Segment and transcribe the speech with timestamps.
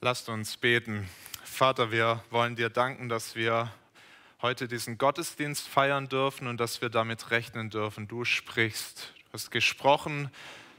[0.00, 1.08] Lasst uns beten.
[1.42, 3.72] Vater, wir wollen dir danken, dass wir
[4.40, 8.06] heute diesen Gottesdienst feiern dürfen und dass wir damit rechnen dürfen.
[8.06, 9.12] Du sprichst.
[9.24, 10.30] Du hast gesprochen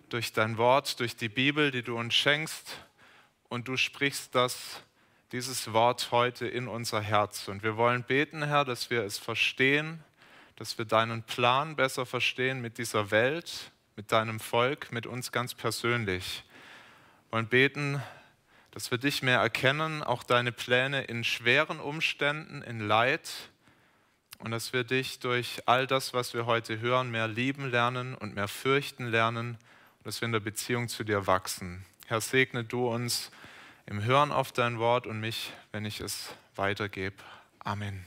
[0.07, 2.77] durch dein Wort, durch die Bibel, die du uns schenkst.
[3.49, 4.83] Und du sprichst das,
[5.33, 7.49] dieses Wort heute in unser Herz.
[7.49, 10.01] Und wir wollen beten, Herr, dass wir es verstehen,
[10.55, 15.53] dass wir deinen Plan besser verstehen mit dieser Welt, mit deinem Volk, mit uns ganz
[15.53, 16.45] persönlich.
[17.27, 18.01] Wir wollen beten,
[18.71, 23.29] dass wir dich mehr erkennen, auch deine Pläne in schweren Umständen, in Leid
[24.39, 28.35] und dass wir dich durch all das, was wir heute hören, mehr lieben lernen und
[28.35, 29.57] mehr fürchten lernen
[29.97, 31.85] und dass wir in der Beziehung zu dir wachsen.
[32.07, 33.31] Herr, segne du uns
[33.85, 37.15] im Hören auf dein Wort und mich, wenn ich es weitergebe.
[37.59, 38.05] Amen.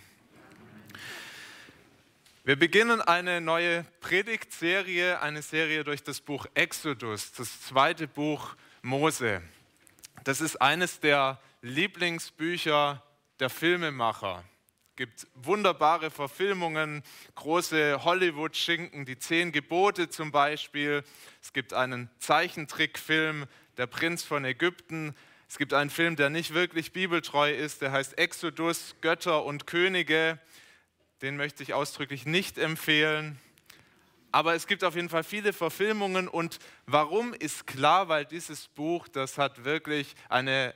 [2.44, 9.42] Wir beginnen eine neue Predigtserie, eine Serie durch das Buch Exodus, das zweite Buch Mose.
[10.24, 13.02] Das ist eines der Lieblingsbücher
[13.40, 14.44] der Filmemacher.
[14.90, 17.02] Es gibt wunderbare Verfilmungen,
[17.34, 21.02] große Hollywood-Schinken, die Zehn Gebote zum Beispiel.
[21.40, 23.46] Es gibt einen Zeichentrickfilm,
[23.78, 25.16] Der Prinz von Ägypten.
[25.48, 30.38] Es gibt einen Film, der nicht wirklich bibeltreu ist, der heißt Exodus, Götter und Könige.
[31.22, 33.40] Den möchte ich ausdrücklich nicht empfehlen.
[34.32, 39.06] Aber es gibt auf jeden Fall viele Verfilmungen und warum ist klar, weil dieses Buch,
[39.08, 40.74] das hat wirklich eine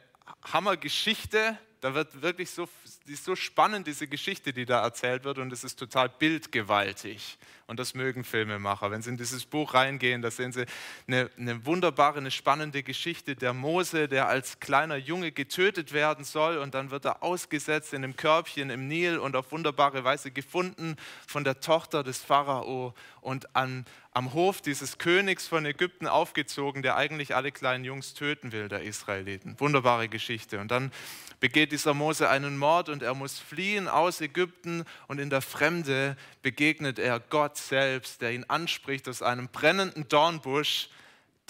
[0.53, 1.59] Hammergeschichte.
[1.81, 2.69] Da wird wirklich so,
[3.07, 7.39] ist so spannend, diese Geschichte, die da erzählt wird und es ist total bildgewaltig.
[7.67, 8.91] Und das mögen Filmemacher.
[8.91, 10.67] Wenn Sie in dieses Buch reingehen, da sehen Sie
[11.09, 16.59] eine, eine wunderbare, eine spannende Geschichte der Mose, der als kleiner Junge getötet werden soll
[16.59, 20.97] und dann wird er ausgesetzt in einem Körbchen im Nil und auf wunderbare Weise gefunden
[21.27, 23.85] von der Tochter des Pharao und an,
[24.17, 28.81] am Hof dieses Königs von Ägypten aufgezogen, der eigentlich alle kleinen Jungs töten will, der
[28.81, 29.61] Israeliten.
[29.61, 30.59] Wunderbare Geschichte.
[30.59, 30.91] Und dann
[31.39, 36.17] begeht dieser Mose einen Mord und er muss fliehen aus Ägypten und in der Fremde
[36.41, 40.88] begegnet er Gott selbst, der ihn anspricht aus einem brennenden Dornbusch,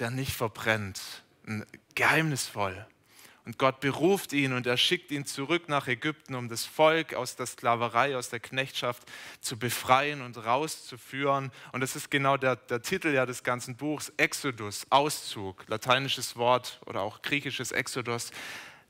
[0.01, 1.01] der nicht verbrennt.
[1.95, 2.85] Geheimnisvoll.
[3.47, 7.37] Und Gott beruft ihn und er schickt ihn zurück nach Ägypten, um das Volk aus
[7.37, 9.05] der Sklaverei, aus der Knechtschaft
[9.41, 11.53] zu befreien und rauszuführen.
[11.71, 16.81] Und das ist genau der, der Titel ja des ganzen Buchs, Exodus, Auszug, lateinisches Wort
[16.87, 18.33] oder auch griechisches Exodus,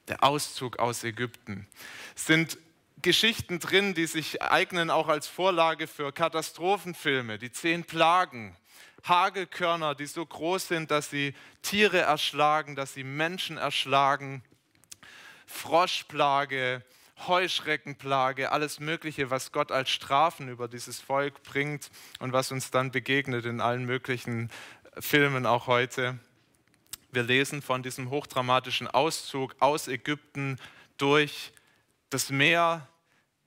[0.09, 1.69] der Auszug aus Ägypten.
[2.16, 2.56] Es sind
[3.03, 8.56] Geschichten drin, die sich eignen auch als Vorlage für Katastrophenfilme, die zehn Plagen,
[9.09, 14.43] Hagelkörner, die so groß sind, dass sie Tiere erschlagen, dass sie Menschen erschlagen,
[15.47, 16.83] Froschplage,
[17.27, 22.91] Heuschreckenplage, alles Mögliche, was Gott als Strafen über dieses Volk bringt und was uns dann
[22.91, 24.50] begegnet in allen möglichen
[24.99, 26.19] Filmen auch heute.
[27.12, 30.59] Wir lesen von diesem hochdramatischen Auszug aus Ägypten
[30.99, 31.53] durch
[32.11, 32.87] das Meer,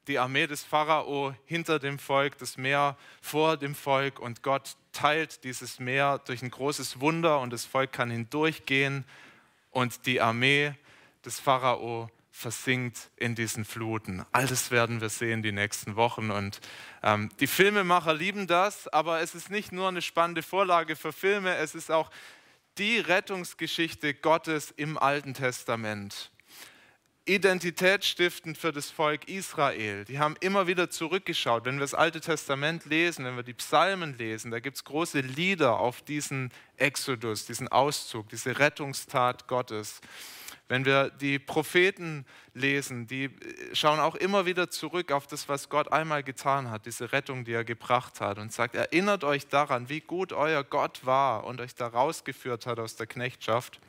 [0.10, 5.44] die Armee des Pharao hinter dem Volk, das Meer vor dem Volk und Gott teilt
[5.44, 9.06] dieses Meer durch ein großes Wunder und das Volk kann hindurchgehen
[9.70, 10.74] und die Armee
[11.24, 14.26] des Pharao versinkt in diesen Fluten.
[14.32, 16.32] All das werden wir sehen die nächsten Wochen.
[16.32, 16.60] Und
[17.04, 21.56] ähm, die Filmemacher lieben das, aber es ist nicht nur eine spannende Vorlage für Filme,
[21.56, 22.10] es ist auch
[22.78, 26.32] die Rettungsgeschichte Gottes im Alten Testament
[27.30, 30.04] identitätsstiftend für das Volk Israel.
[30.06, 31.64] Die haben immer wieder zurückgeschaut.
[31.66, 35.20] Wenn wir das Alte Testament lesen, wenn wir die Psalmen lesen, da gibt es große
[35.20, 40.02] Lieder auf diesen Exodus, diesen Auszug, diese Rettungstat Gottes.
[40.68, 43.30] Wenn wir die Propheten lesen, die
[43.74, 47.54] schauen auch immer wieder zurück auf das, was Gott einmal getan hat, diese Rettung, die
[47.54, 51.76] er gebracht hat und sagt, erinnert euch daran, wie gut euer Gott war und euch
[51.76, 53.80] da rausgeführt hat aus der Knechtschaft.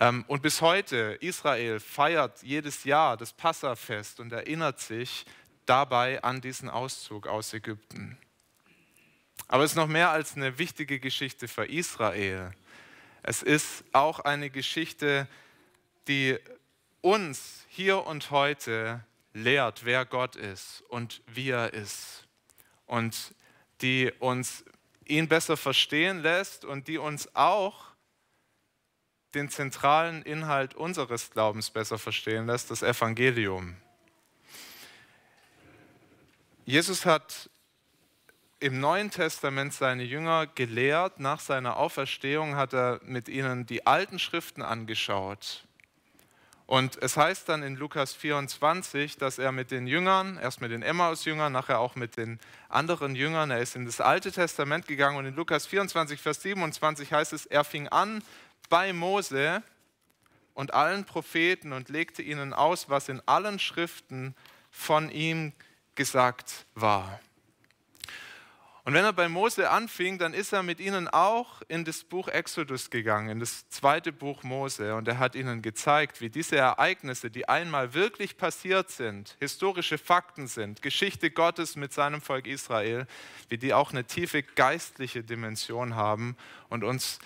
[0.00, 5.26] Ähm, und bis heute, Israel feiert jedes Jahr das Passafest und erinnert sich
[5.66, 8.18] dabei an diesen Auszug aus Ägypten.
[9.48, 12.52] Aber es ist noch mehr als eine wichtige Geschichte für Israel.
[13.22, 15.28] Es ist auch eine Geschichte,
[16.08, 16.38] die
[17.02, 22.26] uns hier und heute lehrt, wer Gott ist und wie er ist.
[22.86, 23.34] Und
[23.80, 24.64] die uns
[25.06, 27.91] ihn besser verstehen lässt und die uns auch
[29.34, 33.76] den zentralen Inhalt unseres Glaubens besser verstehen lässt, das Evangelium.
[36.64, 37.50] Jesus hat
[38.60, 41.18] im Neuen Testament seine Jünger gelehrt.
[41.18, 45.64] Nach seiner Auferstehung hat er mit ihnen die alten Schriften angeschaut.
[46.66, 50.82] Und es heißt dann in Lukas 24, dass er mit den Jüngern, erst mit den
[50.82, 52.38] Emmaus-Jüngern, nachher auch mit den
[52.68, 57.12] anderen Jüngern, er ist in das Alte Testament gegangen und in Lukas 24, Vers 27
[57.12, 58.22] heißt es, er fing an
[58.72, 59.62] bei Mose
[60.54, 64.34] und allen Propheten und legte ihnen aus, was in allen Schriften
[64.70, 65.52] von ihm
[65.94, 67.20] gesagt war.
[68.84, 72.28] Und wenn er bei Mose anfing, dann ist er mit ihnen auch in das Buch
[72.28, 74.94] Exodus gegangen, in das zweite Buch Mose.
[74.94, 80.46] Und er hat ihnen gezeigt, wie diese Ereignisse, die einmal wirklich passiert sind, historische Fakten
[80.46, 83.06] sind, Geschichte Gottes mit seinem Volk Israel,
[83.50, 86.38] wie die auch eine tiefe geistliche Dimension haben
[86.70, 87.18] und uns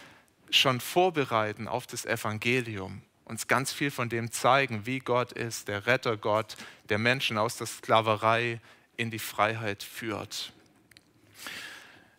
[0.50, 5.87] schon vorbereiten auf das Evangelium, uns ganz viel von dem zeigen, wie Gott ist, der
[5.87, 6.56] Rettergott,
[6.88, 8.60] der Menschen aus der Sklaverei
[8.96, 10.52] in die Freiheit führt.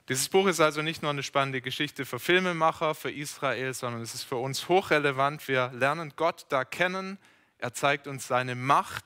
[0.10, 4.14] Dieses Buch ist also nicht nur eine spannende Geschichte für Filmemacher, für Israel, sondern es
[4.14, 5.46] ist für uns hochrelevant.
[5.50, 7.18] Wir lernen Gott da kennen.
[7.58, 9.04] Er zeigt uns seine Macht,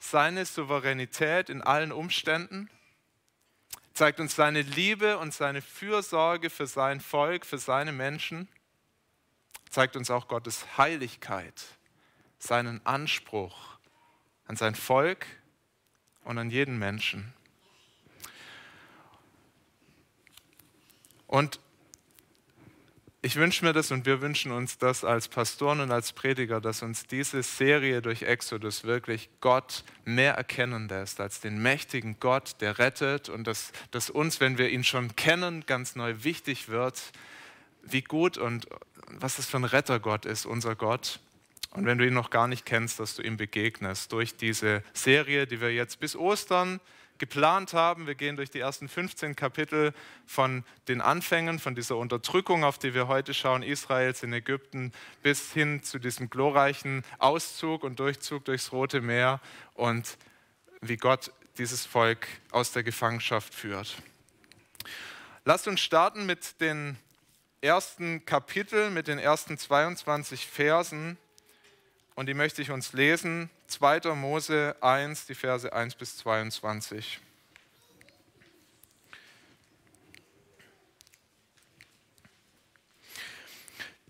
[0.00, 2.68] seine Souveränität in allen Umständen,
[3.94, 8.48] zeigt uns seine Liebe und seine Fürsorge für sein Volk, für seine Menschen,
[9.70, 11.64] zeigt uns auch Gottes Heiligkeit,
[12.38, 13.78] seinen Anspruch
[14.46, 15.26] an sein Volk
[16.24, 17.32] und an jeden Menschen.
[21.26, 21.58] Und
[23.24, 26.82] ich wünsche mir das und wir wünschen uns das als Pastoren und als Prediger, dass
[26.82, 32.80] uns diese Serie durch Exodus wirklich Gott mehr erkennen lässt als den mächtigen Gott, der
[32.80, 37.00] rettet und dass, dass uns, wenn wir ihn schon kennen, ganz neu wichtig wird,
[37.84, 38.66] wie gut und
[39.06, 41.20] was das für ein Rettergott ist, unser Gott.
[41.70, 45.46] Und wenn du ihn noch gar nicht kennst, dass du ihm begegnest durch diese Serie,
[45.46, 46.80] die wir jetzt bis Ostern
[47.22, 48.08] geplant haben.
[48.08, 49.94] Wir gehen durch die ersten 15 Kapitel
[50.26, 54.90] von den Anfängen, von dieser Unterdrückung, auf die wir heute schauen, Israels in Ägypten,
[55.22, 59.40] bis hin zu diesem glorreichen Auszug und Durchzug durchs Rote Meer
[59.74, 60.18] und
[60.80, 63.94] wie Gott dieses Volk aus der Gefangenschaft führt.
[65.44, 66.98] Lasst uns starten mit den
[67.60, 71.16] ersten Kapiteln, mit den ersten 22 Versen
[72.14, 73.50] und die möchte ich uns lesen.
[73.68, 74.14] 2.
[74.14, 77.20] Mose 1, die Verse 1 bis 22.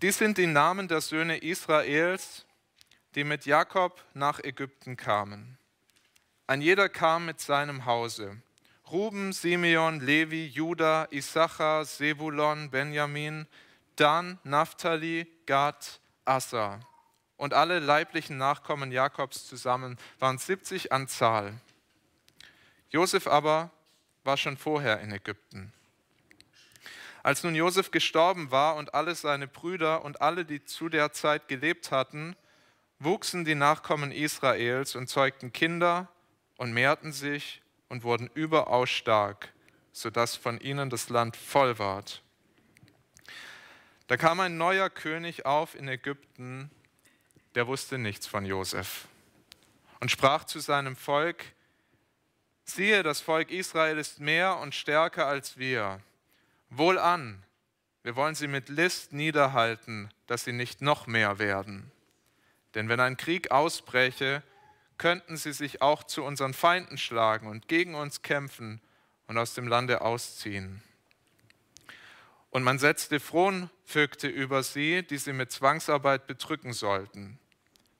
[0.01, 2.45] Dies sind die Namen der Söhne Israels,
[3.15, 5.57] die mit Jakob nach Ägypten kamen.
[6.45, 8.41] Ein jeder kam mit seinem Hause.
[8.91, 13.47] Ruben, Simeon, Levi, Judah, Issachar, Sebulon, Benjamin,
[13.95, 16.81] Dan, Naphtali, Gad, Assa
[17.37, 21.53] und alle leiblichen Nachkommen Jakobs zusammen waren 70 an Zahl.
[22.89, 23.71] Josef aber
[24.23, 25.73] war schon vorher in Ägypten.
[27.23, 31.47] Als nun Josef gestorben war und alle seine Brüder und alle, die zu der Zeit
[31.47, 32.35] gelebt hatten,
[32.99, 36.09] wuchsen die Nachkommen Israels und zeugten Kinder
[36.57, 39.53] und mehrten sich und wurden überaus stark,
[39.91, 42.21] sodass von ihnen das Land voll ward.
[44.07, 46.69] Da kam ein neuer König auf in Ägypten,
[47.55, 49.07] der wusste nichts von Josef
[50.03, 51.45] und sprach zu seinem Volk,
[52.65, 56.01] siehe, das Volk Israel ist mehr und stärker als wir.
[56.69, 57.41] Wohlan,
[58.01, 61.89] wir wollen sie mit List niederhalten, dass sie nicht noch mehr werden.
[62.75, 64.43] Denn wenn ein Krieg ausbräche,
[64.97, 68.81] könnten sie sich auch zu unseren Feinden schlagen und gegen uns kämpfen
[69.27, 70.83] und aus dem Lande ausziehen.
[72.49, 77.39] Und man setzte Fronvögte über sie, die sie mit Zwangsarbeit bedrücken sollten.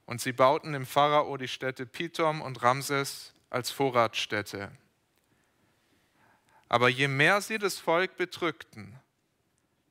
[0.05, 4.71] Und sie bauten dem Pharao die Städte Pithom und Ramses als Vorratsstätte.
[6.67, 8.99] Aber je mehr sie das Volk bedrückten,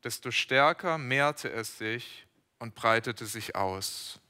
[0.05, 2.27] desto stärker mehrte es sich
[2.59, 4.21] und breitete sich aus.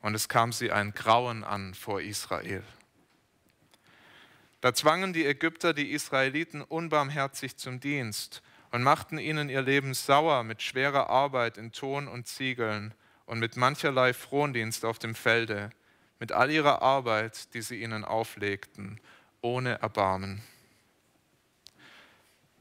[0.00, 2.64] Und es kam sie ein Grauen an vor Israel.
[4.60, 10.42] Da zwangen die Ägypter die Israeliten unbarmherzig zum Dienst und machten ihnen ihr Leben sauer
[10.44, 12.94] mit schwerer Arbeit in Ton und Ziegeln
[13.32, 15.70] und mit mancherlei Frondienst auf dem Felde,
[16.18, 19.00] mit all ihrer Arbeit, die sie ihnen auflegten,
[19.40, 20.42] ohne Erbarmen.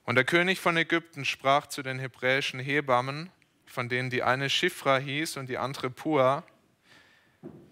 [0.06, 3.32] Und der König von Ägypten sprach zu den hebräischen Hebammen,
[3.66, 6.46] von denen die eine Schifra hieß und die andere Pua,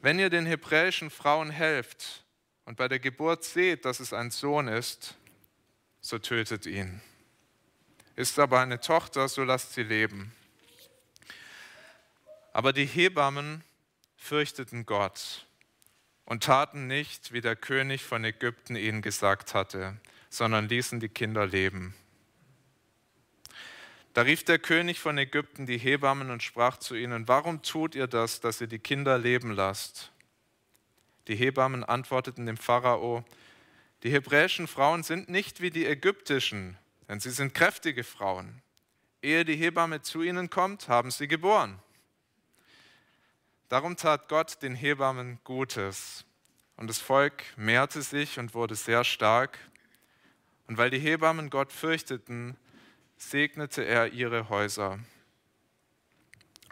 [0.02, 2.26] wenn ihr den hebräischen Frauen helft
[2.66, 5.16] und bei der Geburt seht, dass es ein Sohn ist,
[6.02, 7.00] so tötet ihn.
[8.18, 10.34] Ist aber eine Tochter, so lasst sie leben.
[12.60, 13.64] Aber die Hebammen
[14.18, 15.48] fürchteten Gott
[16.26, 19.96] und taten nicht, wie der König von Ägypten ihnen gesagt hatte,
[20.30, 21.96] sondern ließen die Kinder leben.
[24.14, 28.08] Da rief der König von Ägypten die Hebammen und sprach zu ihnen, warum tut ihr
[28.08, 30.12] das, dass ihr die Kinder leben lasst?
[31.30, 33.24] Die Hebammen antworteten dem Pharao,
[34.04, 38.62] die hebräischen Frauen sind nicht wie die ägyptischen, denn sie sind kräftige Frauen.
[39.22, 41.82] Ehe die Hebamme zu ihnen kommt, haben sie geboren.
[43.70, 46.26] Darum tat Gott den Hebammen Gutes.
[46.76, 49.60] Und das Volk mehrte sich und wurde sehr stark.
[50.68, 52.58] Und weil die Hebammen Gott fürchteten,
[53.18, 54.98] segnete er ihre Häuser.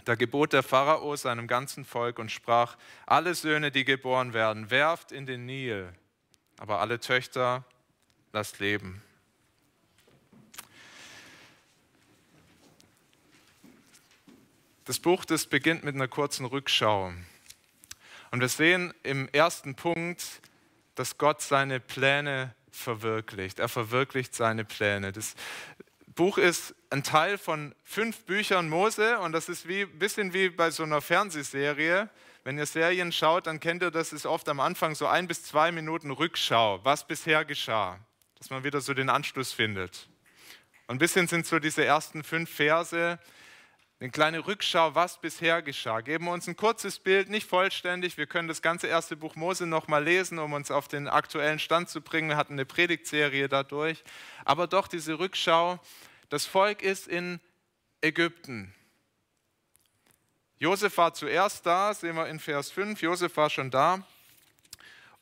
[0.06, 5.12] Da gebot der Pharao seinem ganzen Volk und sprach, alle Söhne, die geboren werden, werft
[5.12, 5.94] in den Nil,
[6.58, 7.66] aber alle Töchter
[8.32, 9.04] lasst leben.
[14.88, 17.12] Das Buch, das beginnt mit einer kurzen Rückschau.
[18.32, 20.24] Und wir sehen im ersten Punkt,
[20.96, 23.60] dass Gott seine Pläne verwirklicht.
[23.60, 25.12] Er verwirklicht seine Pläne.
[25.12, 25.36] Das
[26.16, 30.72] Buch ist ein Teil von fünf Büchern Mose und das ist ein bisschen wie bei
[30.72, 32.10] so einer Fernsehserie.
[32.46, 35.44] Wenn ihr Serien schaut, dann kennt ihr, das ist oft am Anfang so ein bis
[35.44, 38.00] zwei Minuten Rückschau, was bisher geschah,
[38.38, 40.08] dass man wieder so den Anschluss findet.
[40.88, 43.20] Und ein bisschen sind so diese ersten fünf Verse,
[44.00, 46.02] eine kleine Rückschau, was bisher geschah.
[46.02, 48.16] Geben wir uns ein kurzes Bild, nicht vollständig.
[48.16, 51.90] Wir können das ganze erste Buch Mose nochmal lesen, um uns auf den aktuellen Stand
[51.90, 52.30] zu bringen.
[52.30, 54.04] Wir hatten eine Predigtserie dadurch.
[54.46, 55.80] Aber doch diese Rückschau.
[56.30, 57.40] Das Volk ist in
[58.02, 58.72] Ägypten.
[60.60, 63.02] Josef war zuerst da, sehen wir in Vers 5.
[63.02, 64.06] Josef war schon da.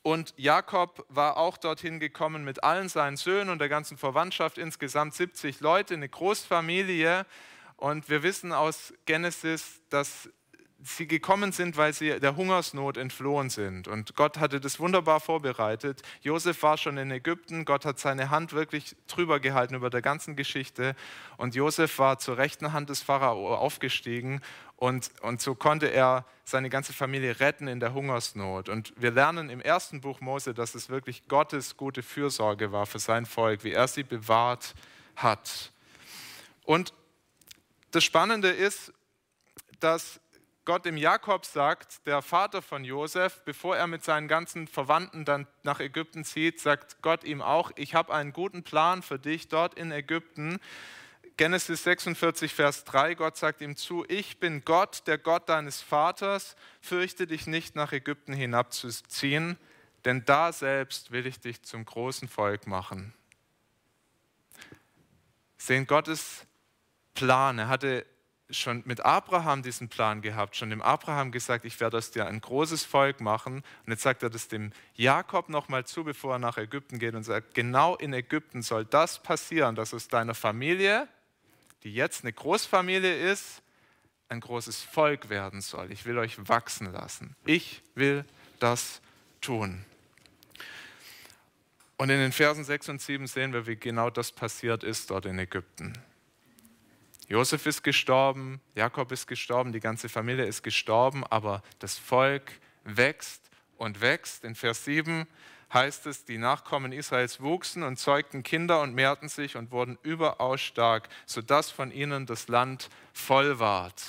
[0.02, 5.14] Und Jakob war auch dorthin gekommen mit allen seinen Söhnen und der ganzen Verwandtschaft, insgesamt
[5.14, 7.26] 70 Leute, eine Großfamilie.
[7.78, 10.30] Und wir wissen aus Genesis, dass
[10.84, 13.88] sie gekommen sind, weil sie der Hungersnot entflohen sind.
[13.88, 16.02] Und Gott hatte das wunderbar vorbereitet.
[16.22, 17.66] Josef war schon in Ägypten.
[17.66, 20.96] Gott hat seine Hand wirklich drüber gehalten über der ganzen Geschichte.
[21.38, 24.42] Und Josef war zur rechten Hand des Pharao aufgestiegen.
[24.78, 28.70] Und, und so konnte er seine ganze Familie retten in der Hungersnot.
[28.70, 33.00] Und wir lernen im ersten Buch Mose, dass es wirklich Gottes gute Fürsorge war für
[33.00, 34.76] sein Volk, wie er sie bewahrt
[35.16, 35.72] hat.
[36.66, 36.94] Und
[37.96, 38.92] das Spannende ist,
[39.80, 40.20] dass
[40.66, 45.48] Gott dem Jakob sagt, der Vater von Josef, bevor er mit seinen ganzen Verwandten dann
[45.64, 49.76] nach Ägypten zieht, sagt Gott ihm auch, ich habe einen guten Plan für dich dort
[49.76, 50.60] in Ägypten.
[51.38, 56.58] Genesis 46, Vers 3, Gott sagt ihm zu, ich bin Gott, der Gott deines Vaters,
[56.82, 59.58] fürchte dich nicht nach Ägypten hinabzuziehen,
[60.04, 63.14] denn da selbst will ich dich zum großen Volk machen.
[65.58, 66.46] Sehen Gottes
[67.16, 67.58] Plan.
[67.58, 68.06] Er hatte
[68.50, 72.40] schon mit Abraham diesen Plan gehabt, schon dem Abraham gesagt, ich werde aus dir ein
[72.40, 73.64] großes Volk machen.
[73.86, 77.24] Und jetzt sagt er das dem Jakob nochmal zu, bevor er nach Ägypten geht und
[77.24, 81.08] sagt, genau in Ägypten soll das passieren, dass aus deiner Familie,
[81.84, 83.64] die jetzt eine Großfamilie ist,
[84.30, 85.92] ein großes Volk werden soll.
[85.92, 87.36] Ich will euch wachsen lassen.
[87.46, 88.26] Ich will
[88.60, 89.02] das
[89.42, 89.86] tun.
[91.98, 95.26] Und in den Versen 6 und 7 sehen wir, wie genau das passiert ist dort
[95.26, 95.94] in Ägypten.
[97.28, 102.52] Josef ist gestorben, Jakob ist gestorben, die ganze Familie ist gestorben, aber das Volk
[102.84, 104.44] wächst und wächst.
[104.44, 105.28] In Vers 7
[105.74, 110.62] heißt es, die Nachkommen Israels wuchsen und zeugten Kinder und mehrten sich und wurden überaus
[110.62, 114.02] stark, sodass von ihnen das Land voll ward.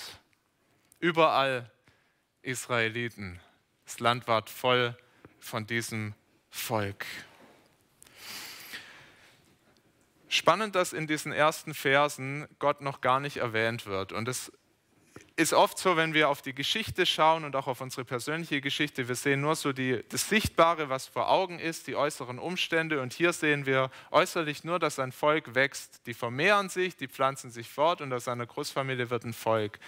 [1.00, 1.70] Überall
[2.42, 3.40] Israeliten.
[3.84, 4.96] Das Land ward voll
[5.40, 6.14] von diesem
[6.50, 7.06] Volk.
[10.36, 14.12] Spannend, dass in diesen ersten Versen Gott noch gar nicht erwähnt wird.
[14.12, 14.52] Und es
[15.34, 19.08] ist oft so, wenn wir auf die Geschichte schauen und auch auf unsere persönliche Geschichte,
[19.08, 23.00] wir sehen nur so die, das Sichtbare, was vor Augen ist, die äußeren Umstände.
[23.00, 26.06] Und hier sehen wir äußerlich nur, dass ein Volk wächst.
[26.06, 29.78] Die vermehren sich, die pflanzen sich fort und aus einer Großfamilie wird ein Volk.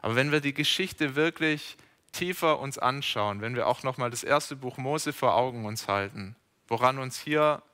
[0.00, 1.76] Aber wenn wir die Geschichte wirklich
[2.12, 6.36] tiefer uns anschauen, wenn wir auch nochmal das erste Buch Mose vor Augen uns halten,
[6.68, 7.64] woran uns hier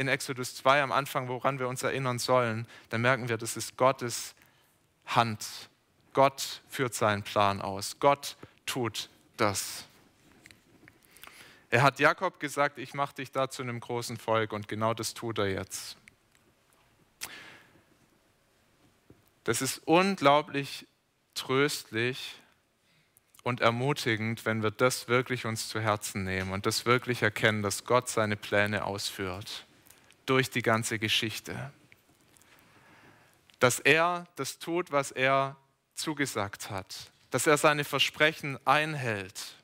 [0.00, 3.76] in Exodus 2 am Anfang, woran wir uns erinnern sollen, dann merken wir, das ist
[3.76, 4.34] Gottes
[5.04, 5.46] Hand.
[6.14, 7.98] Gott führt seinen Plan aus.
[8.00, 9.84] Gott tut das.
[11.68, 15.12] Er hat Jakob gesagt, ich mache dich da zu einem großen Volk und genau das
[15.12, 15.98] tut er jetzt.
[19.44, 20.86] Das ist unglaublich
[21.34, 22.36] tröstlich
[23.42, 27.84] und ermutigend, wenn wir das wirklich uns zu Herzen nehmen und das wirklich erkennen, dass
[27.84, 29.66] Gott seine Pläne ausführt
[30.30, 31.72] durch die ganze Geschichte.
[33.58, 35.56] Dass er das tut, was er
[35.94, 37.10] zugesagt hat.
[37.30, 39.56] Dass er seine Versprechen einhält.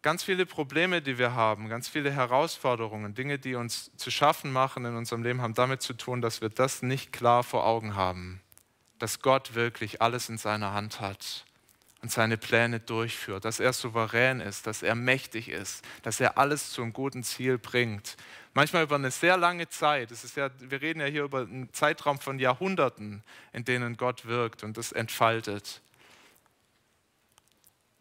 [0.00, 4.84] Ganz viele Probleme, die wir haben, ganz viele Herausforderungen, Dinge, die uns zu schaffen machen
[4.84, 8.40] in unserem Leben, haben damit zu tun, dass wir das nicht klar vor Augen haben.
[8.98, 11.44] Dass Gott wirklich alles in seiner Hand hat
[12.04, 16.70] und seine Pläne durchführt, dass er souverän ist, dass er mächtig ist, dass er alles
[16.70, 18.18] zum guten Ziel bringt.
[18.52, 20.10] Manchmal über eine sehr lange Zeit.
[20.10, 23.22] Es ist ja, wir reden ja hier über einen Zeitraum von Jahrhunderten,
[23.54, 25.80] in denen Gott wirkt und das entfaltet.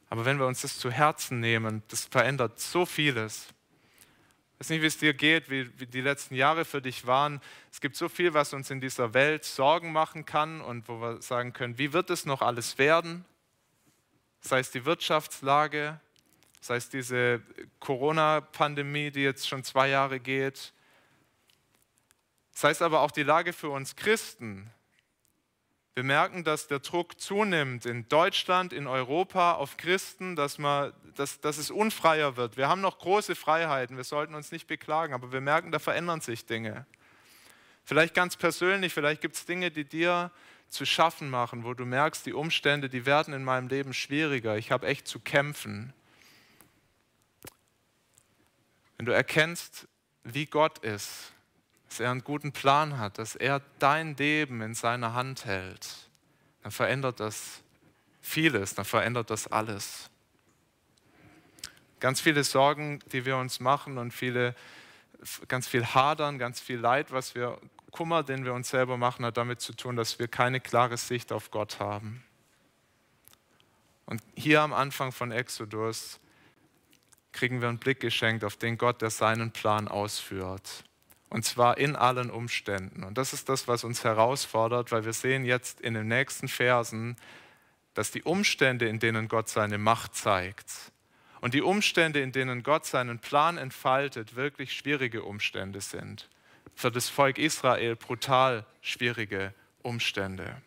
[0.09, 3.53] Aber wenn wir uns das zu Herzen nehmen, das verändert so vieles.
[4.55, 7.39] Ich weiß nicht, wie es dir geht, wie, wie die letzten Jahre für dich waren.
[7.71, 11.21] Es gibt so viel, was uns in dieser Welt Sorgen machen kann und wo wir
[11.21, 13.23] sagen können, wie wird es noch alles werden?
[14.43, 15.99] Sei es die Wirtschaftslage,
[16.59, 17.41] sei es diese
[17.79, 20.73] Corona-Pandemie, die jetzt schon zwei Jahre geht,
[22.51, 24.69] sei es aber auch die Lage für uns Christen.
[25.95, 31.39] Wir merken, dass der Druck zunimmt in Deutschland, in Europa auf Christen, dass, man, dass,
[31.39, 32.57] dass es unfreier wird.
[32.57, 36.19] Wir haben noch große Freiheiten, wir sollten uns nicht beklagen, aber wir merken, da verändern
[36.19, 36.85] sich Dinge.
[37.85, 40.31] Vielleicht ganz persönlich, vielleicht gibt es Dinge, die dir
[40.73, 44.71] zu schaffen machen, wo du merkst, die Umstände, die werden in meinem Leben schwieriger, ich
[44.71, 45.93] habe echt zu kämpfen.
[48.97, 49.87] Wenn du erkennst,
[50.23, 51.31] wie Gott ist,
[51.87, 56.09] dass er einen guten Plan hat, dass er dein Leben in seiner Hand hält,
[56.63, 57.61] dann verändert das
[58.21, 60.09] vieles, dann verändert das alles.
[61.99, 64.55] Ganz viele Sorgen, die wir uns machen und viele,
[65.47, 67.59] ganz viel Hadern, ganz viel Leid, was wir
[67.93, 71.31] Kummer, den wir uns selber machen, hat damit zu tun, dass wir keine klare Sicht
[71.31, 72.23] auf Gott haben.
[74.05, 76.19] Und hier am Anfang von Exodus
[77.31, 80.83] kriegen wir einen Blick geschenkt auf den Gott, der seinen Plan ausführt.
[81.29, 83.03] Und zwar in allen Umständen.
[83.03, 87.15] Und das ist das, was uns herausfordert, weil wir sehen jetzt in den nächsten Versen,
[87.93, 90.91] dass die Umstände, in denen Gott seine Macht zeigt,
[91.41, 96.29] und die Umstände, in denen Gott seinen Plan entfaltet, wirklich schwierige Umstände sind
[96.75, 100.61] für das Volk Israel brutal schwierige Umstände.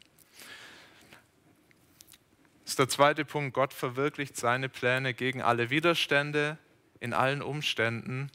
[2.64, 3.54] Das ist der zweite Punkt.
[3.54, 6.58] Gott verwirklicht seine Pläne gegen alle Widerstände
[7.00, 8.30] in allen Umständen.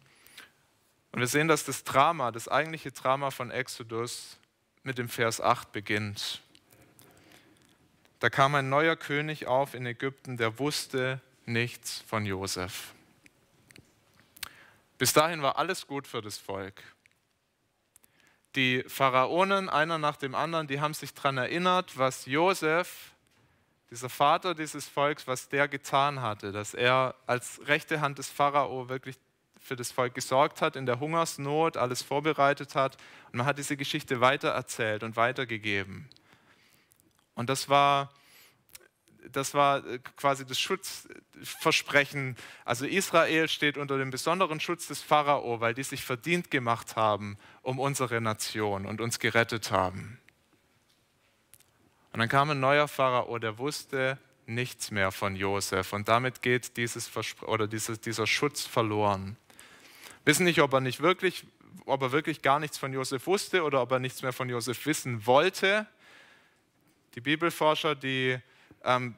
[1.11, 4.37] Und wir sehen, dass das Drama, das eigentliche Drama von Exodus
[4.83, 6.41] mit dem Vers 8 beginnt.
[8.19, 12.93] Da kam ein neuer König auf in Ägypten, der wusste nichts von Josef.
[14.97, 16.83] Bis dahin war alles gut für das Volk.
[18.55, 23.11] Die Pharaonen, einer nach dem anderen, die haben sich daran erinnert, was Josef,
[23.89, 28.89] dieser Vater dieses Volks, was der getan hatte, dass er als rechte Hand des Pharao
[28.89, 29.17] wirklich
[29.59, 32.97] für das Volk gesorgt hat, in der Hungersnot alles vorbereitet hat.
[33.27, 36.09] Und man hat diese Geschichte weitererzählt und weitergegeben.
[37.35, 38.11] Und das war
[39.29, 42.35] das war äh, quasi das Schutzversprechen.
[42.65, 47.37] Also Israel steht unter dem besonderen Schutz des Pharao, weil die sich verdient gemacht haben
[47.61, 50.19] um unsere Nation und uns gerettet haben.
[52.13, 56.75] Und dann kam ein neuer Pharao, der wusste nichts mehr von Josef und damit geht
[56.75, 57.09] dieses
[57.43, 59.37] oder dieses, dieser Schutz verloren.
[60.25, 61.45] Wissen nicht, ob er nicht wirklich,
[61.85, 64.85] ob er wirklich gar nichts von Josef wusste oder ob er nichts mehr von Josef
[64.85, 65.87] wissen wollte.
[67.15, 68.39] Die Bibelforscher, die
[68.83, 69.15] ähm,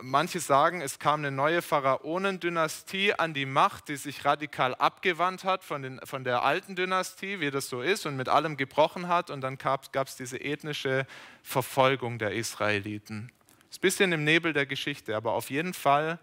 [0.00, 5.64] manche sagen, es kam eine neue Pharaonendynastie an die Macht, die sich radikal abgewandt hat
[5.64, 9.30] von, den, von der alten Dynastie, wie das so ist, und mit allem gebrochen hat.
[9.30, 11.06] Und dann gab es diese ethnische
[11.42, 13.32] Verfolgung der Israeliten.
[13.70, 16.18] Ist ein bisschen im Nebel der Geschichte, aber auf jeden Fall,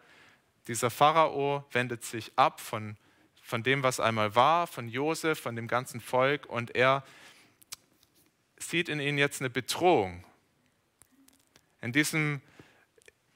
[0.68, 2.96] dieser Pharao wendet sich ab von,
[3.42, 7.04] von dem, was einmal war, von Josef, von dem ganzen Volk, und er
[8.58, 10.24] sieht in ihnen jetzt eine Bedrohung.
[11.82, 12.42] In diesem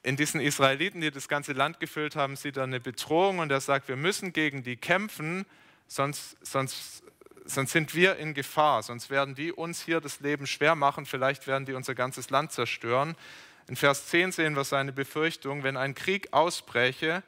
[0.04, 3.62] in diesen Israeliten, die das ganze Land gefüllt haben, sieht er eine Bedrohung und er
[3.62, 5.46] sagt, wir müssen gegen die kämpfen,
[5.88, 7.02] sonst, sonst,
[7.46, 11.46] sonst sind wir in Gefahr, sonst werden die uns hier das Leben schwer machen, vielleicht
[11.46, 13.16] werden die unser ganzes Land zerstören.
[13.66, 17.22] In Vers 10 sehen wir seine Befürchtung, wenn ein Krieg ausbräche,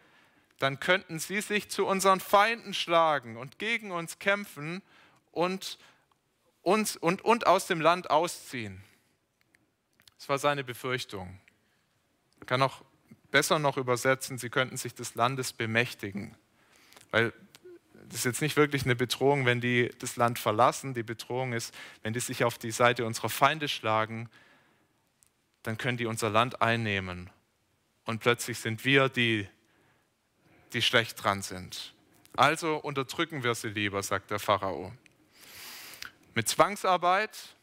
[0.59, 4.83] dann könnten sie sich zu unseren Feinden schlagen und gegen uns kämpfen
[5.33, 5.79] und,
[6.61, 8.85] uns, und, und aus dem Land ausziehen.
[10.19, 11.41] Das war seine Befürchtung.
[12.39, 12.83] Man kann auch
[13.31, 16.35] besser noch übersetzen, sie könnten sich des Landes bemächtigen.
[17.11, 17.33] Weil
[18.09, 20.95] das ist jetzt nicht wirklich eine Bedrohung, wenn die das Land verlassen.
[20.95, 24.29] Die Bedrohung ist, wenn die sich auf die Seite unserer Feinde schlagen,
[25.63, 27.31] dann können die unser Land einnehmen.
[28.05, 29.49] Und plötzlich sind wir die,
[30.73, 31.95] die schlecht dran sind.
[32.37, 34.93] Also unterdrücken wir sie lieber, sagt der Pharao.
[36.35, 37.57] Mit Zwangsarbeit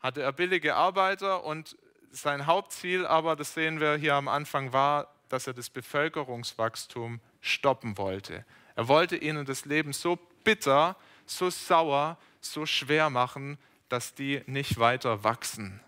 [0.00, 1.76] hatte er billige Arbeiter und
[2.12, 7.96] sein Hauptziel aber, das sehen wir hier am Anfang, war, dass er das Bevölkerungswachstum stoppen
[7.96, 8.44] wollte.
[8.76, 10.96] Er wollte ihnen das Leben so bitter,
[11.26, 15.80] so sauer, so schwer machen, dass die nicht weiter wachsen,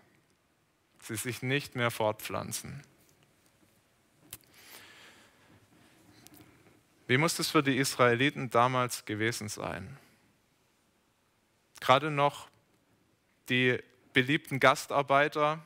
[0.99, 2.83] sie sich nicht mehr fortpflanzen.
[7.07, 9.97] Wie muss das für die Israeliten damals gewesen sein?
[11.79, 12.47] Gerade noch
[13.49, 13.79] die
[14.13, 15.59] beliebten Gastarbeiter,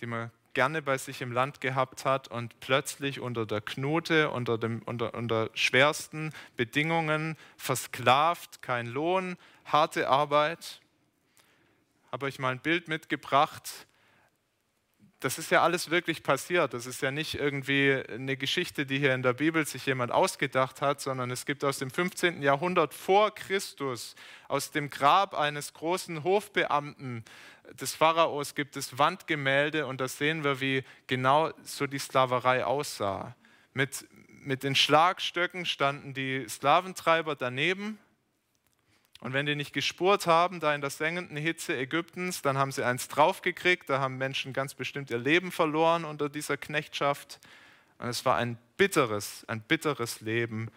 [0.00, 4.56] die man gerne bei sich im Land gehabt hat und plötzlich unter der Knute, unter,
[4.56, 10.80] dem, unter, unter schwersten Bedingungen versklavt, kein Lohn, harte Arbeit.
[12.12, 13.86] Habe euch mal ein Bild mitgebracht
[15.24, 16.74] das ist ja alles wirklich passiert.
[16.74, 20.82] Das ist ja nicht irgendwie eine Geschichte, die hier in der Bibel sich jemand ausgedacht
[20.82, 22.42] hat, sondern es gibt aus dem 15.
[22.42, 24.16] Jahrhundert vor Christus,
[24.48, 27.24] aus dem Grab eines großen Hofbeamten
[27.72, 33.34] des Pharaos gibt es Wandgemälde und da sehen wir, wie genau so die Sklaverei aussah.
[33.72, 37.98] Mit, mit den Schlagstöcken standen die Sklaventreiber daneben
[39.24, 42.84] und wenn die nicht gespurt haben, da in der sengenden Hitze Ägyptens, dann haben sie
[42.84, 47.40] eins draufgekriegt, da haben Menschen ganz bestimmt ihr Leben verloren unter dieser Knechtschaft.
[47.96, 50.70] Und es war ein bitteres, ein bitteres Leben,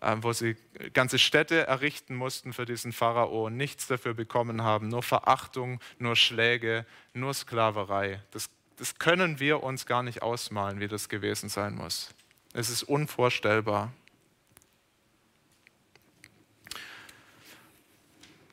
[0.00, 0.56] wo sie
[0.92, 6.16] ganze Städte errichten mussten für diesen Pharao und nichts dafür bekommen haben, nur Verachtung, nur
[6.16, 8.22] Schläge, nur Sklaverei.
[8.30, 12.10] Das, das können wir uns gar nicht ausmalen, wie das gewesen sein muss.
[12.52, 13.92] Es ist unvorstellbar.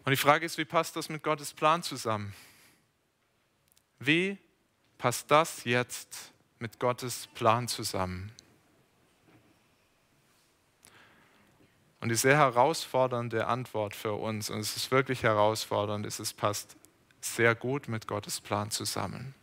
[0.06, 2.34] Und die Frage ist, wie passt das mit Gottes Plan zusammen?
[3.99, 4.38] Wie
[4.97, 8.32] passt das jetzt mit Gottes Plan zusammen?
[12.03, 16.75] Und die sehr herausfordernde Antwort für uns, und es ist wirklich herausfordernd, ist, es passt
[17.21, 19.33] sehr gut mit Gottes Plan zusammen.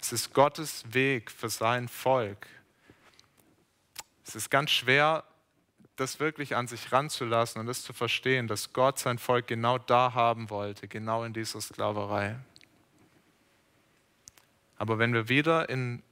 [0.00, 2.48] Es ist Gottes Weg für sein Volk.
[4.26, 5.22] Es ist ganz schwer
[5.94, 10.14] das wirklich an sich ranzulassen und das zu verstehen, dass Gott sein Volk genau da
[10.14, 12.40] haben wollte, genau in dieser Sklaverei.
[14.78, 16.02] Aber wenn wir wieder in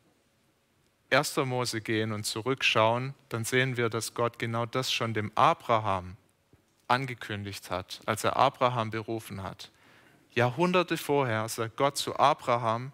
[1.13, 1.37] 1.
[1.37, 6.17] Mose gehen und zurückschauen, dann sehen wir, dass Gott genau das schon dem Abraham
[6.89, 9.71] angekündigt hat, als er Abraham berufen hat.
[10.35, 12.93] Jahrhunderte vorher sagt Gott zu Abraham,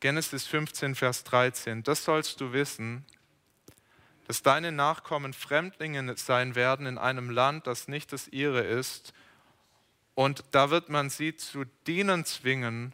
[0.00, 3.04] Genesis 15, Vers 13, das sollst du wissen,
[4.26, 9.14] dass deine Nachkommen Fremdlinge sein werden in einem Land, das nicht das ihre ist.
[10.14, 12.92] Und da wird man sie zu dienen zwingen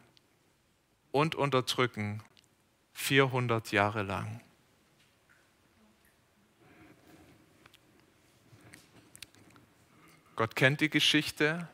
[1.11, 2.21] und unterdrücken,
[2.93, 4.41] 400 Jahre lang.
[10.35, 11.67] Gott kennt die Geschichte,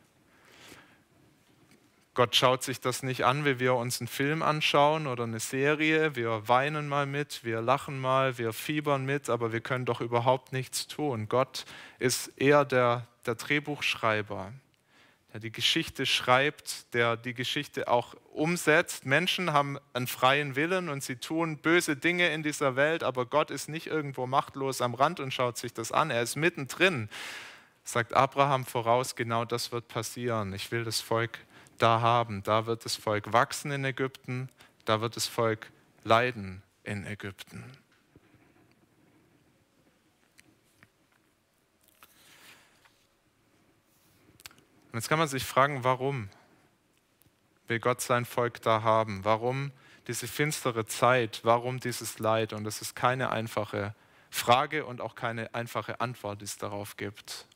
[2.19, 6.17] Gott schaut sich das nicht an, wie wir uns einen Film anschauen oder eine Serie.
[6.17, 10.51] Wir weinen mal mit, wir lachen mal, wir fiebern mit, aber wir können doch überhaupt
[10.51, 11.29] nichts tun.
[11.29, 11.63] Gott
[11.97, 14.51] ist eher der, der Drehbuchschreiber,
[15.33, 19.05] der die Geschichte schreibt, der die Geschichte auch umsetzt.
[19.05, 23.51] Menschen haben einen freien Willen und sie tun böse Dinge in dieser Welt, aber Gott
[23.51, 26.09] ist nicht irgendwo machtlos am Rand und schaut sich das an.
[26.09, 27.09] Er ist mittendrin.
[27.83, 30.53] Sagt Abraham voraus, genau das wird passieren.
[30.53, 31.39] Ich will das Volk
[31.77, 32.43] da haben.
[32.43, 34.49] Da wird das Volk wachsen in Ägypten,
[34.85, 35.71] da wird das Volk
[36.03, 37.63] leiden in Ägypten.
[44.91, 46.30] Und jetzt kann man sich fragen, warum
[47.67, 49.23] will Gott sein Volk da haben?
[49.23, 49.71] Warum
[50.08, 51.41] diese finstere Zeit?
[51.43, 52.54] Warum dieses Leid?
[52.54, 53.93] Und es ist keine einfache
[54.32, 57.47] Frage und auch keine einfache Antwort, die es darauf gibt.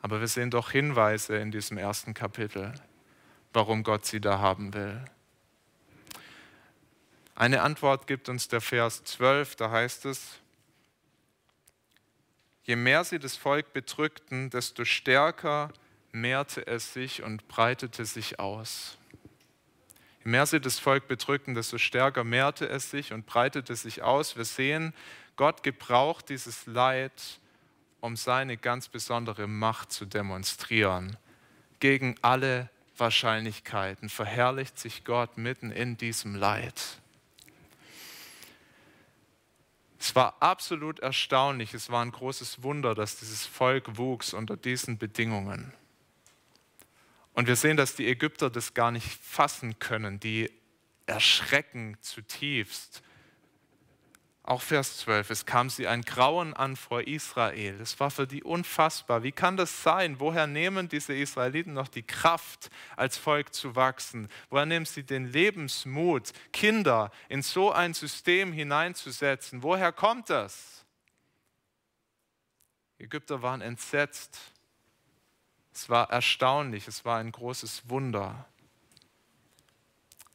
[0.00, 2.74] Aber wir sehen doch Hinweise in diesem ersten Kapitel,
[3.52, 5.04] warum Gott sie da haben will.
[7.34, 10.38] Eine Antwort gibt uns der Vers 12, da heißt es,
[12.68, 15.72] je mehr sie das Volk bedrückten, desto stärker
[16.12, 18.98] mehrte es sich und breitete sich aus.
[20.22, 24.36] Je mehr sie das Volk bedrückten, desto stärker mehrte es sich und breitete sich aus.
[24.36, 24.92] Wir sehen,
[25.36, 27.40] Gott gebraucht dieses Leid,
[28.00, 31.16] um seine ganz besondere Macht zu demonstrieren.
[31.80, 37.00] Gegen alle Wahrscheinlichkeiten verherrlicht sich Gott mitten in diesem Leid.
[39.98, 44.98] Es war absolut erstaunlich, es war ein großes Wunder, dass dieses Volk wuchs unter diesen
[44.98, 45.72] Bedingungen.
[47.34, 50.50] Und wir sehen, dass die Ägypter das gar nicht fassen können, die
[51.06, 53.02] erschrecken zutiefst
[54.48, 57.78] auch Vers 12, es kam sie ein Grauen an vor Israel.
[57.82, 59.22] Es war für die unfassbar.
[59.22, 60.20] Wie kann das sein?
[60.20, 64.28] Woher nehmen diese Israeliten noch die Kraft, als Volk zu wachsen?
[64.48, 69.62] Woher nehmen sie den Lebensmut, Kinder in so ein System hineinzusetzen?
[69.62, 70.86] Woher kommt das?
[72.98, 74.38] Die Ägypter waren entsetzt.
[75.74, 78.46] Es war erstaunlich, es war ein großes Wunder.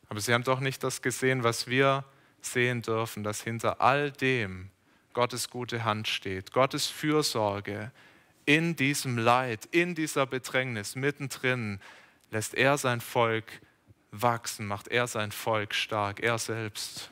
[0.08, 2.06] Aber sie haben doch nicht das gesehen, was wir
[2.46, 4.70] sehen dürfen, dass hinter all dem
[5.14, 7.92] Gottes gute Hand steht, Gottes Fürsorge
[8.46, 11.80] in diesem Leid, in dieser Bedrängnis, mittendrin,
[12.32, 13.62] lässt er sein Volk
[14.12, 17.10] wachsen, macht er sein Volk stark, er selbst.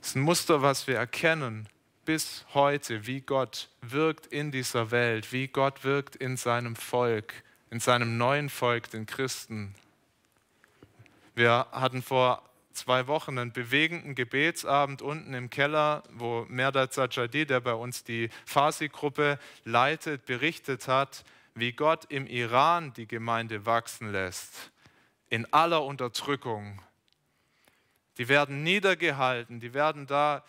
[0.00, 1.68] Es ist ein Muster, was wir erkennen
[2.04, 7.34] bis heute, wie Gott wirkt in dieser Welt, wie Gott wirkt in seinem Volk,
[7.70, 9.74] in seinem neuen Volk, den Christen.
[11.34, 17.60] Wir hatten vor zwei Wochen einen bewegenden Gebetsabend unten im Keller, wo Merda Zajadi, der
[17.60, 24.72] bei uns die Farsi-Gruppe leitet, berichtet hat, wie Gott im Iran die Gemeinde wachsen lässt,
[25.28, 26.80] in aller Unterdrückung.
[28.18, 30.44] Die werden niedergehalten, die werden da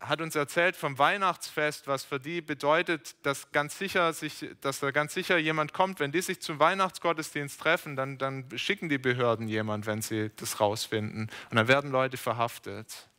[0.00, 4.90] hat uns erzählt vom Weihnachtsfest, was für die bedeutet, dass, ganz sicher sich, dass da
[4.90, 6.00] ganz sicher jemand kommt.
[6.00, 10.58] Wenn die sich zum Weihnachtsgottesdienst treffen, dann, dann schicken die Behörden jemand, wenn sie das
[10.58, 11.30] rausfinden.
[11.50, 13.10] Und dann werden Leute verhaftet.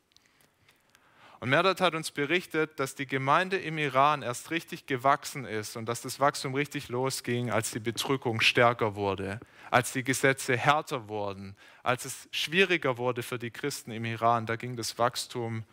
[1.40, 5.88] Und Merdat hat uns berichtet, dass die Gemeinde im Iran erst richtig gewachsen ist und
[5.88, 9.40] dass das Wachstum richtig losging, als die Bedrückung stärker wurde,
[9.72, 14.46] als die Gesetze härter wurden, als es schwieriger wurde für die Christen im Iran.
[14.46, 15.64] Da ging das Wachstum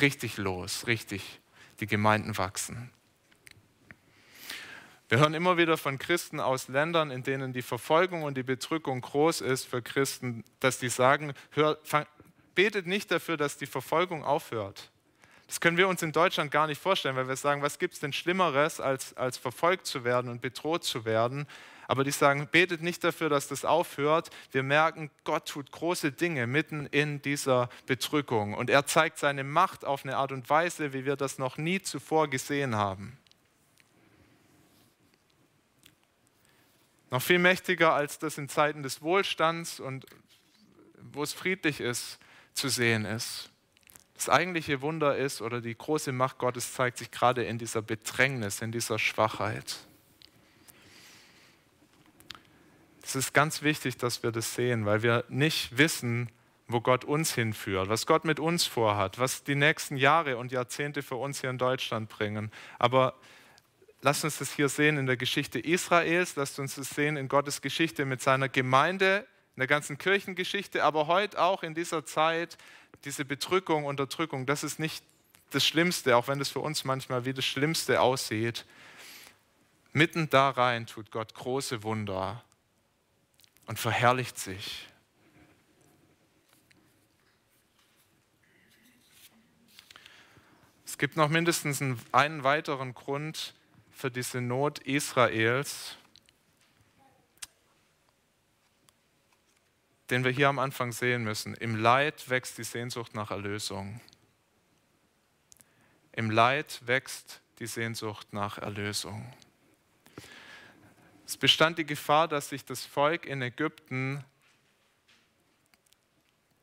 [0.00, 1.40] richtig los, richtig.
[1.80, 2.90] Die Gemeinden wachsen.
[5.08, 9.00] Wir hören immer wieder von Christen aus Ländern, in denen die Verfolgung und die Bedrückung
[9.00, 12.06] groß ist für Christen, dass die sagen, hör, fang,
[12.54, 14.90] betet nicht dafür, dass die Verfolgung aufhört.
[15.48, 18.00] Das können wir uns in Deutschland gar nicht vorstellen, weil wir sagen, was gibt es
[18.00, 21.48] denn Schlimmeres, als, als verfolgt zu werden und bedroht zu werden?
[21.90, 24.30] Aber die sagen, betet nicht dafür, dass das aufhört.
[24.52, 28.54] Wir merken, Gott tut große Dinge mitten in dieser Bedrückung.
[28.54, 31.82] Und er zeigt seine Macht auf eine Art und Weise, wie wir das noch nie
[31.82, 33.18] zuvor gesehen haben.
[37.10, 40.06] Noch viel mächtiger als das in Zeiten des Wohlstands und
[41.00, 42.20] wo es friedlich ist,
[42.54, 43.50] zu sehen ist.
[44.14, 48.62] Das eigentliche Wunder ist, oder die große Macht Gottes zeigt sich gerade in dieser Bedrängnis,
[48.62, 49.89] in dieser Schwachheit.
[53.10, 56.30] Es ist ganz wichtig, dass wir das sehen, weil wir nicht wissen,
[56.68, 61.02] wo Gott uns hinführt, was Gott mit uns vorhat, was die nächsten Jahre und Jahrzehnte
[61.02, 62.52] für uns hier in Deutschland bringen.
[62.78, 63.14] Aber
[64.00, 67.62] lasst uns das hier sehen in der Geschichte Israels, lasst uns das sehen in Gottes
[67.62, 72.58] Geschichte mit seiner Gemeinde, in der ganzen Kirchengeschichte, aber heute auch in dieser Zeit,
[73.04, 75.02] diese Bedrückung, Unterdrückung, das ist nicht
[75.50, 78.66] das Schlimmste, auch wenn es für uns manchmal wie das Schlimmste aussieht.
[79.92, 82.44] Mitten da rein tut Gott große Wunder
[83.70, 84.88] und verherrlicht sich.
[90.84, 91.80] Es gibt noch mindestens
[92.10, 93.54] einen weiteren Grund
[93.92, 95.96] für diese Not Israels,
[100.10, 101.54] den wir hier am Anfang sehen müssen.
[101.54, 104.00] Im Leid wächst die Sehnsucht nach Erlösung.
[106.10, 109.32] Im Leid wächst die Sehnsucht nach Erlösung.
[111.30, 114.24] Es bestand die Gefahr, dass sich das Volk in Ägypten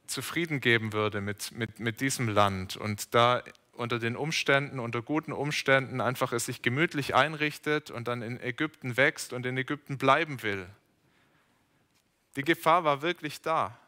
[0.07, 5.31] zufrieden geben würde mit, mit, mit diesem Land und da unter den Umständen, unter guten
[5.31, 10.43] Umständen einfach es sich gemütlich einrichtet und dann in Ägypten wächst und in Ägypten bleiben
[10.43, 10.67] will.
[12.35, 13.79] Die Gefahr war wirklich da.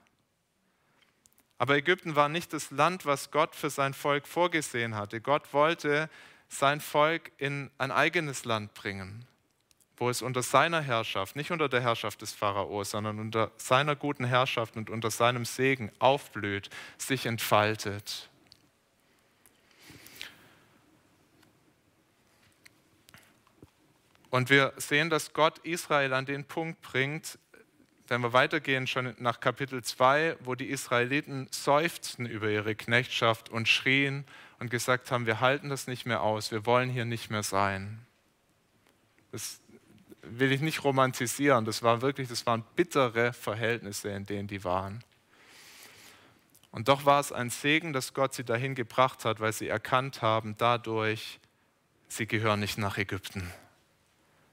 [1.58, 5.20] Aber Ägypten war nicht das Land, was Gott für sein Volk vorgesehen hatte.
[5.20, 6.10] Gott wollte
[6.48, 9.26] sein Volk in ein eigenes Land bringen,
[10.00, 14.24] wo es unter seiner Herrschaft, nicht unter der Herrschaft des Pharaos, sondern unter seiner guten
[14.24, 18.30] Herrschaft und unter seinem Segen aufblüht, sich entfaltet.
[24.30, 27.40] Und wir sehen, dass Gott Israel an den Punkt bringt,
[28.08, 33.68] wenn wir weitergehen, schon nach Kapitel 2, wo die Israeliten seufzten über ihre Knechtschaft und
[33.68, 34.26] schrien
[34.60, 38.06] und gesagt haben, wir halten das nicht mehr aus, wir wollen hier nicht mehr sein.
[39.32, 39.59] Das
[40.22, 45.04] will ich nicht romantisieren, das waren wirklich, das waren bittere Verhältnisse, in denen die waren.
[46.72, 50.22] Und doch war es ein Segen, dass Gott sie dahin gebracht hat, weil sie erkannt
[50.22, 51.40] haben, dadurch,
[52.08, 53.52] sie gehören nicht nach Ägypten.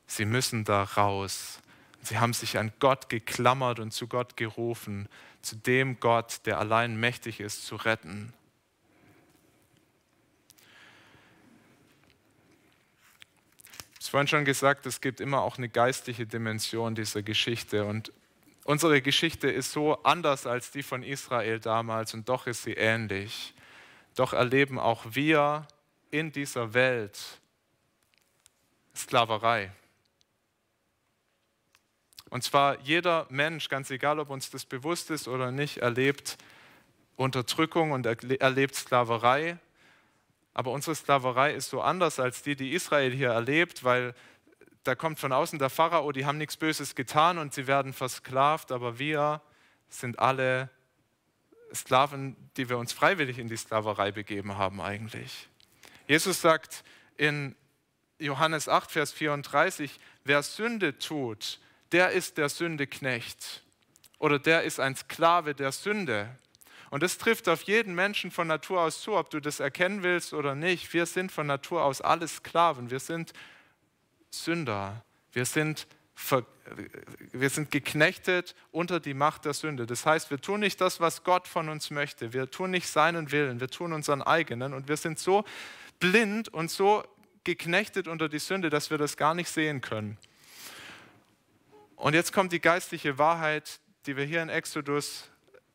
[0.06, 1.60] Sie müssen da raus.
[2.02, 5.08] Sie haben sich an Gott geklammert und zu Gott gerufen,
[5.42, 8.32] zu dem Gott, der allein mächtig ist, zu retten.
[14.06, 17.84] Habe vorhin schon gesagt, es gibt immer auch eine geistliche Dimension dieser Geschichte.
[17.84, 18.12] Und
[18.64, 23.54] unsere Geschichte ist so anders als die von Israel damals und doch ist sie ähnlich.
[24.14, 25.66] Doch erleben auch wir
[26.10, 27.18] in dieser Welt
[28.94, 29.72] Sklaverei.
[32.30, 36.38] Und zwar jeder Mensch, ganz egal, ob uns das bewusst ist oder nicht, erlebt
[37.16, 39.58] Unterdrückung und erlebt Sklaverei.
[40.56, 44.14] Aber unsere Sklaverei ist so anders als die, die Israel hier erlebt, weil
[44.84, 48.72] da kommt von außen der Pharao, die haben nichts Böses getan und sie werden versklavt,
[48.72, 49.42] aber wir
[49.90, 50.70] sind alle
[51.74, 55.50] Sklaven, die wir uns freiwillig in die Sklaverei begeben haben eigentlich.
[56.08, 56.84] Jesus sagt
[57.18, 57.54] in
[58.18, 61.60] Johannes 8, Vers 34, wer Sünde tut,
[61.92, 63.62] der ist der Sündeknecht
[64.18, 66.30] oder der ist ein Sklave der Sünde.
[66.90, 70.32] Und das trifft auf jeden Menschen von Natur aus zu, ob du das erkennen willst
[70.32, 70.92] oder nicht.
[70.92, 72.90] Wir sind von Natur aus alle Sklaven.
[72.90, 73.32] Wir sind
[74.30, 75.04] Sünder.
[75.32, 75.86] Wir sind,
[77.32, 79.86] wir sind geknechtet unter die Macht der Sünde.
[79.86, 82.32] Das heißt, wir tun nicht das, was Gott von uns möchte.
[82.32, 83.60] Wir tun nicht seinen Willen.
[83.60, 84.72] Wir tun unseren eigenen.
[84.72, 85.44] Und wir sind so
[85.98, 87.04] blind und so
[87.44, 90.18] geknechtet unter die Sünde, dass wir das gar nicht sehen können.
[91.96, 95.30] Und jetzt kommt die geistliche Wahrheit, die wir hier in Exodus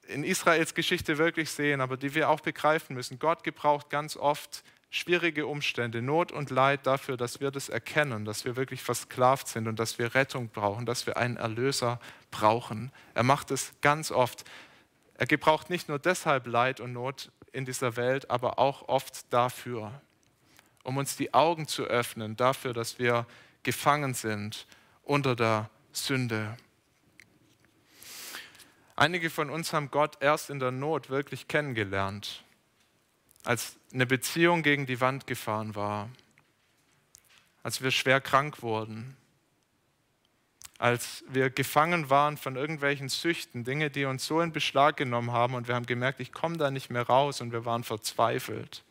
[0.07, 3.19] in Israels Geschichte wirklich sehen, aber die wir auch begreifen müssen.
[3.19, 8.43] Gott gebraucht ganz oft schwierige Umstände, Not und Leid dafür, dass wir das erkennen, dass
[8.43, 12.91] wir wirklich versklavt sind und dass wir Rettung brauchen, dass wir einen Erlöser brauchen.
[13.13, 14.43] Er macht es ganz oft.
[15.15, 20.01] Er gebraucht nicht nur deshalb Leid und Not in dieser Welt, aber auch oft dafür,
[20.83, 23.25] um uns die Augen zu öffnen, dafür, dass wir
[23.63, 24.67] gefangen sind
[25.03, 26.57] unter der Sünde.
[29.01, 32.43] Einige von uns haben Gott erst in der Not wirklich kennengelernt
[33.43, 36.07] als eine Beziehung gegen die Wand gefahren war,
[37.63, 39.17] als wir schwer krank wurden,
[40.77, 45.55] als wir gefangen waren von irgendwelchen Süchten, Dinge, die uns so in Beschlag genommen haben
[45.55, 48.83] und wir haben gemerkt, ich komme da nicht mehr raus und wir waren verzweifelt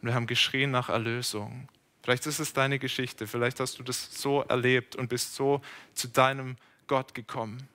[0.00, 1.68] und wir haben geschrien nach Erlösung.
[2.04, 5.60] Vielleicht ist es deine Geschichte, vielleicht hast du das so erlebt und bist so
[5.92, 6.54] zu deinem
[6.86, 7.68] Gott gekommen.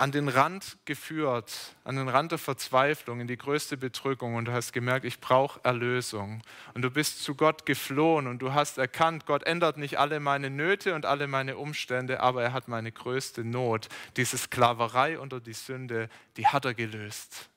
[0.00, 4.52] An den Rand geführt, an den Rand der Verzweiflung, in die größte Bedrückung und du
[4.52, 6.42] hast gemerkt, ich brauche Erlösung.
[6.72, 10.48] Und du bist zu Gott geflohen und du hast erkannt, Gott ändert nicht alle meine
[10.48, 15.52] Nöte und alle meine Umstände, aber er hat meine größte Not, diese Sklaverei unter die
[15.52, 16.08] Sünde,
[16.38, 17.50] die hat er gelöst.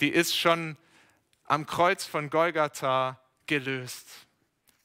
[0.00, 0.76] Die ist schon
[1.44, 4.08] am Kreuz von Golgatha gelöst.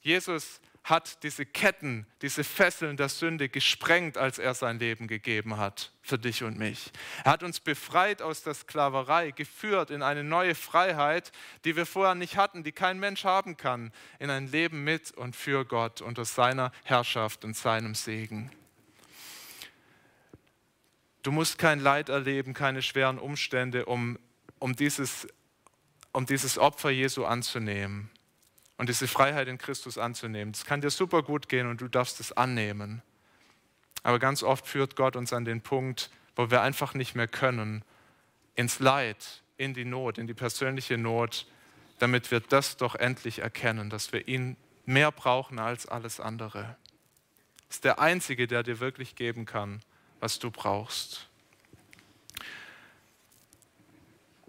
[0.02, 5.93] Jesus hat diese Ketten, diese Fesseln der Sünde gesprengt, als er sein Leben gegeben hat
[6.01, 6.91] für dich und mich.
[7.23, 11.31] Er hat uns befreit aus der Sklaverei, geführt in eine neue Freiheit,
[11.63, 15.37] die wir vorher nicht hatten, die kein Mensch haben kann, in ein Leben mit und
[15.37, 18.51] für Gott unter seiner Herrschaft und seinem Segen.
[21.21, 24.19] Du musst kein Leid erleben, keine schweren Umstände, um,
[24.59, 25.25] um, dieses,
[26.11, 28.09] um dieses Opfer Jesu anzunehmen
[28.77, 30.53] und diese Freiheit in Christus anzunehmen.
[30.53, 33.01] Es kann dir super gut gehen und du darfst es annehmen.
[34.03, 37.83] Aber ganz oft führt Gott uns an den Punkt, wo wir einfach nicht mehr können,
[38.55, 41.47] ins Leid, in die Not, in die persönliche Not,
[41.99, 46.75] damit wir das doch endlich erkennen, dass wir ihn mehr brauchen als alles andere.
[47.69, 49.81] Ist der Einzige, der dir wirklich geben kann,
[50.19, 51.29] was du brauchst.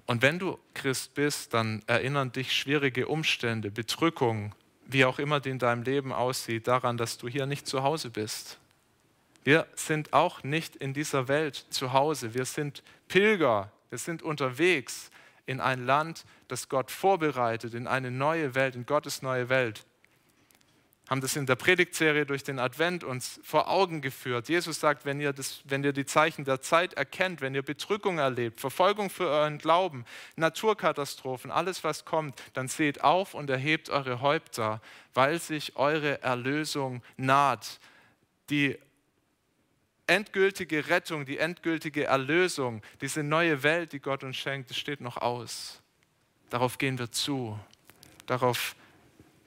[0.06, 4.54] Und wenn du Christ bist, dann erinnern dich schwierige Umstände, Bedrückung,
[4.86, 8.10] wie auch immer die in deinem Leben aussieht, daran, dass du hier nicht zu Hause
[8.10, 8.58] bist.
[9.44, 12.34] Wir sind auch nicht in dieser Welt zu Hause.
[12.34, 13.70] Wir sind Pilger.
[13.90, 15.10] Wir sind unterwegs
[15.46, 19.84] in ein Land, das Gott vorbereitet, in eine neue Welt, in Gottes neue Welt
[21.08, 24.48] haben das in der Predigtserie durch den Advent uns vor Augen geführt.
[24.48, 28.18] Jesus sagt, wenn ihr, das, wenn ihr die Zeichen der Zeit erkennt, wenn ihr Bedrückung
[28.18, 34.22] erlebt, Verfolgung für euren Glauben, Naturkatastrophen, alles was kommt, dann seht auf und erhebt eure
[34.22, 34.80] Häupter,
[35.12, 37.80] weil sich eure Erlösung naht.
[38.48, 38.78] Die
[40.06, 45.18] endgültige Rettung, die endgültige Erlösung, diese neue Welt, die Gott uns schenkt, das steht noch
[45.18, 45.82] aus.
[46.48, 47.58] Darauf gehen wir zu.
[48.26, 48.74] Darauf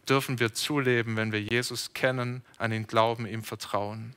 [0.10, 4.16] dürfen wir zuleben, wenn wir Jesus kennen, an ihn glauben, ihm vertrauen.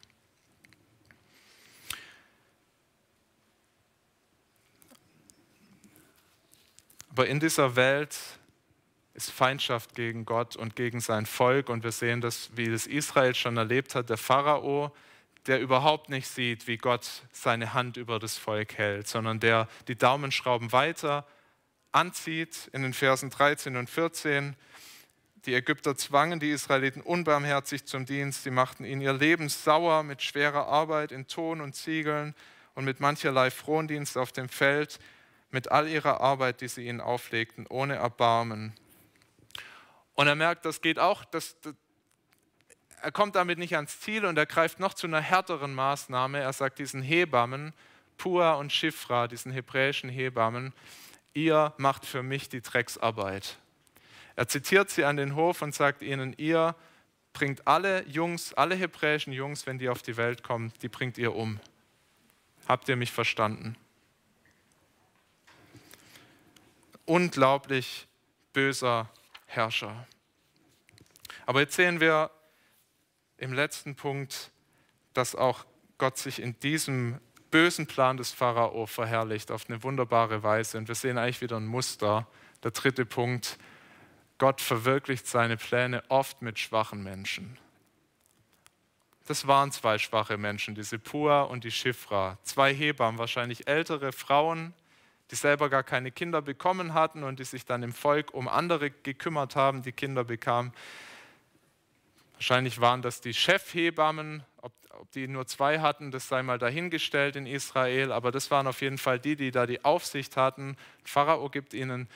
[7.10, 8.17] Aber in dieser Welt
[9.15, 11.69] ist Feindschaft gegen Gott und gegen sein Volk.
[11.69, 14.08] Und wir sehen das, wie es Israel schon erlebt hat.
[14.08, 14.94] Der Pharao,
[15.46, 19.96] der überhaupt nicht sieht, wie Gott seine Hand über das Volk hält, sondern der die
[19.96, 21.27] Daumenschrauben weiter
[21.92, 24.56] anzieht in den Versen 13 und 14
[25.47, 28.43] die Ägypter zwangen die Israeliten unbarmherzig zum Dienst.
[28.43, 32.35] Sie machten ihnen ihr Leben sauer mit schwerer Arbeit in Ton und Ziegeln
[32.75, 34.99] und mit mancherlei Frondienst auf dem Feld,
[35.51, 38.75] mit all ihrer Arbeit, die sie ihnen auflegten, ohne Erbarmen.
[40.15, 41.75] Und er merkt, das geht auch, das, das,
[43.03, 46.38] er kommt damit nicht ans Ziel und er greift noch zu einer härteren Maßnahme.
[46.38, 47.73] Er sagt diesen Hebammen,
[48.19, 50.75] Pua und Shifra, diesen hebräischen Hebammen,
[51.33, 53.57] ihr macht für mich die Drecksarbeit.
[54.41, 56.75] Er zitiert sie an den Hof und sagt ihnen, ihr
[57.35, 61.35] bringt alle Jungs, alle hebräischen Jungs, wenn die auf die Welt kommen, die bringt ihr
[61.35, 61.61] um.
[62.67, 63.77] Habt ihr mich verstanden?
[67.05, 68.09] Unglaublich
[68.55, 69.11] böser
[69.45, 70.07] Herrscher.
[71.45, 72.31] Aber jetzt sehen wir
[73.37, 74.53] im letzten Punkt,
[75.13, 75.67] dass auch
[75.99, 77.21] Gott sich in diesem
[77.51, 80.79] bösen Plan des Pharao verherrlicht auf eine wunderbare Weise.
[80.79, 82.27] Und wir sehen eigentlich wieder ein Muster.
[82.63, 83.59] Der dritte Punkt,
[84.41, 87.59] Gott verwirklicht seine Pläne oft mit schwachen Menschen.
[89.27, 92.38] Das waren zwei schwache Menschen, diese Pua und die Schifra.
[92.43, 94.73] Zwei Hebammen, wahrscheinlich ältere Frauen,
[95.31, 98.91] die selber gar keine Kinder bekommen hatten und die sich dann im Volk um andere
[98.91, 100.73] gekümmert haben, die Kinder bekamen.
[102.33, 107.37] Wahrscheinlich waren das die Chefhebammen, ob, ob die nur zwei hatten, das sei mal dahingestellt
[107.37, 110.79] in Israel, aber das waren auf jeden Fall die, die da die Aufsicht hatten.
[111.05, 112.09] Pharao gibt ihnen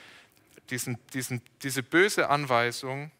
[0.69, 3.11] diesen, diesen, diese böse Anweisung.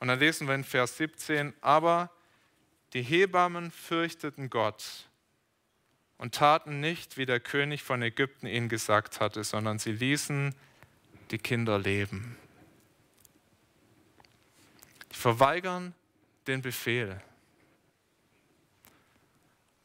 [0.00, 2.10] Und dann lesen wir in Vers 17, aber
[2.92, 5.08] die Hebammen fürchteten Gott
[6.18, 10.54] und taten nicht, wie der König von Ägypten ihnen gesagt hatte, sondern sie ließen
[11.30, 12.36] die Kinder leben.
[15.12, 15.94] Die verweigern
[16.46, 17.20] den Befehl.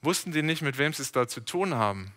[0.01, 2.13] Wussten die nicht, mit wem sie es da zu tun haben?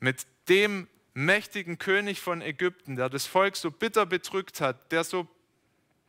[0.00, 5.28] Mit dem mächtigen König von Ägypten, der das Volk so bitter bedrückt hat, der so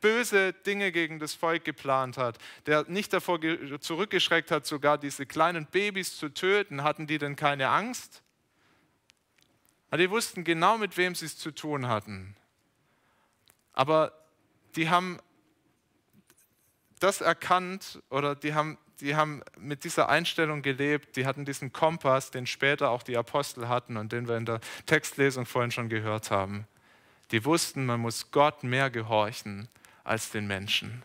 [0.00, 3.40] böse Dinge gegen das Volk geplant hat, der nicht davor
[3.80, 8.22] zurückgeschreckt hat, sogar diese kleinen Babys zu töten, hatten die denn keine Angst?
[9.96, 12.36] Die wussten genau, mit wem sie es zu tun hatten.
[13.72, 14.12] Aber
[14.76, 15.20] die haben
[16.98, 22.30] das erkannt oder die haben die haben mit dieser Einstellung gelebt, die hatten diesen Kompass,
[22.30, 26.30] den später auch die Apostel hatten und den wir in der Textlesung vorhin schon gehört
[26.30, 26.66] haben.
[27.30, 29.68] Die wussten, man muss Gott mehr gehorchen
[30.04, 31.02] als den Menschen.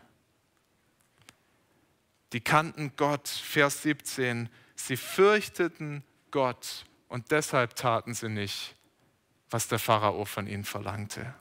[2.31, 8.75] Die kannten Gott, Vers 17, sie fürchteten Gott und deshalb taten sie nicht,
[9.49, 11.33] was der Pharao von ihnen verlangte.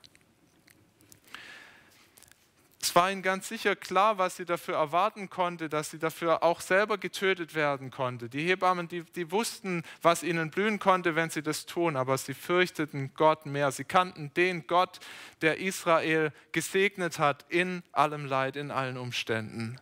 [2.89, 6.63] Es war ihnen ganz sicher klar, was sie dafür erwarten konnte, dass sie dafür auch
[6.63, 8.31] selber getötet werden konnte.
[8.31, 12.33] Die Hebammen, die, die wussten, was ihnen blühen konnte, wenn sie das tun, aber sie
[12.33, 13.73] fürchteten Gott mehr.
[13.73, 15.01] Sie kannten den Gott,
[15.43, 19.79] der Israel gesegnet hat in allem Leid, in allen Umständen,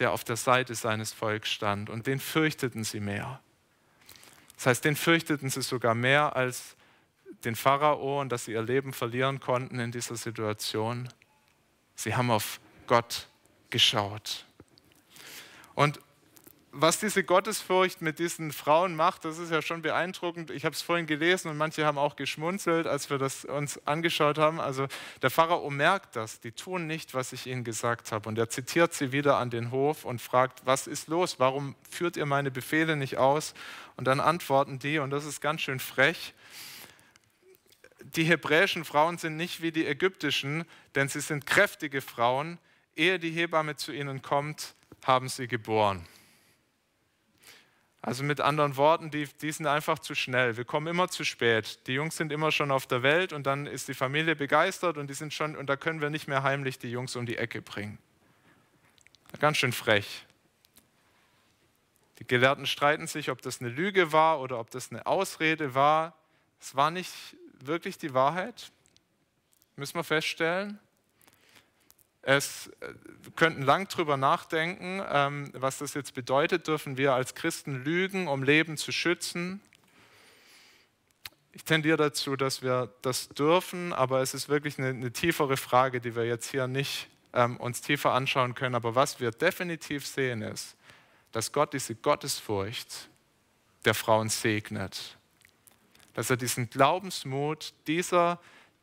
[0.00, 1.90] der auf der Seite seines Volkes stand.
[1.90, 3.40] Und den fürchteten sie mehr.
[4.56, 6.74] Das heißt, den fürchteten sie sogar mehr als
[7.44, 11.08] den Pharao und dass sie ihr Leben verlieren konnten in dieser Situation.
[11.94, 13.28] Sie haben auf Gott
[13.70, 14.46] geschaut.
[15.74, 15.98] Und
[16.76, 20.50] was diese Gottesfurcht mit diesen Frauen macht, das ist ja schon beeindruckend.
[20.50, 24.38] Ich habe es vorhin gelesen und manche haben auch geschmunzelt, als wir das uns angeschaut
[24.38, 24.60] haben.
[24.60, 24.88] Also
[25.22, 28.28] der Pharao merkt das, die tun nicht, was ich ihnen gesagt habe.
[28.28, 31.38] Und er zitiert sie wieder an den Hof und fragt, was ist los?
[31.38, 33.54] Warum führt ihr meine Befehle nicht aus?
[33.96, 36.34] Und dann antworten die, und das ist ganz schön frech,
[38.04, 42.58] die hebräischen Frauen sind nicht wie die ägyptischen, denn sie sind kräftige Frauen.
[42.94, 44.74] Ehe die Hebamme zu ihnen kommt,
[45.04, 46.06] haben sie geboren.
[48.02, 50.58] Also mit anderen Worten, die, die sind einfach zu schnell.
[50.58, 51.86] Wir kommen immer zu spät.
[51.86, 55.08] Die Jungs sind immer schon auf der Welt und dann ist die Familie begeistert und
[55.08, 57.62] die sind schon und da können wir nicht mehr heimlich die Jungs um die Ecke
[57.62, 57.98] bringen.
[59.40, 60.26] Ganz schön frech.
[62.18, 66.14] Die Gelehrten streiten sich, ob das eine Lüge war oder ob das eine Ausrede war.
[66.60, 67.10] Es war nicht
[67.66, 68.70] wirklich die Wahrheit?
[69.76, 70.78] Müssen wir feststellen.
[72.22, 76.66] Es, wir äh, könnten lang drüber nachdenken, ähm, was das jetzt bedeutet.
[76.66, 79.60] Dürfen wir als Christen lügen, um Leben zu schützen?
[81.52, 86.00] Ich tendiere dazu, dass wir das dürfen, aber es ist wirklich eine, eine tiefere Frage,
[86.00, 88.74] die wir jetzt hier nicht ähm, uns tiefer anschauen können.
[88.74, 90.76] Aber was wir definitiv sehen ist,
[91.32, 93.08] dass Gott diese Gottesfurcht
[93.84, 95.16] der Frauen segnet
[96.14, 98.40] dass er diesen Glaubensmut dieser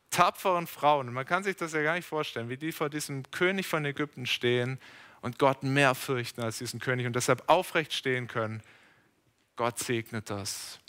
[0.10, 3.24] tapferen Frauen, und man kann sich das ja gar nicht vorstellen, wie die vor diesem
[3.32, 4.80] König von Ägypten stehen
[5.22, 8.62] und Gott mehr fürchten als diesen König und deshalb aufrecht stehen können.
[9.56, 10.80] Gott segnet das.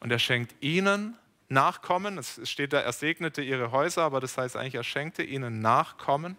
[0.00, 1.16] Und er schenkt ihnen
[1.48, 2.18] Nachkommen.
[2.18, 6.36] Es steht da, er segnete ihre Häuser, aber das heißt eigentlich, er schenkte ihnen Nachkommen.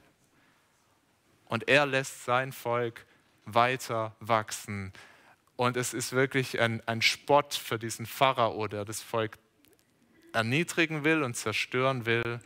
[1.46, 3.06] Und er lässt sein Volk
[3.46, 4.92] weiter wachsen
[5.56, 9.38] und es ist wirklich ein, ein Spott für diesen Pharao, der das Volk
[10.34, 12.40] erniedrigen will und zerstören will.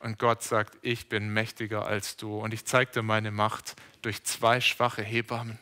[0.00, 4.24] Und Gott sagt, ich bin mächtiger als du und ich zeige dir meine Macht durch
[4.24, 5.58] zwei schwache Hebammen.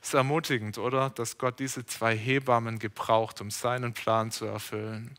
[0.00, 1.10] Ist ermutigend, oder?
[1.10, 5.16] Dass Gott diese zwei Hebammen gebraucht, um seinen Plan zu erfüllen.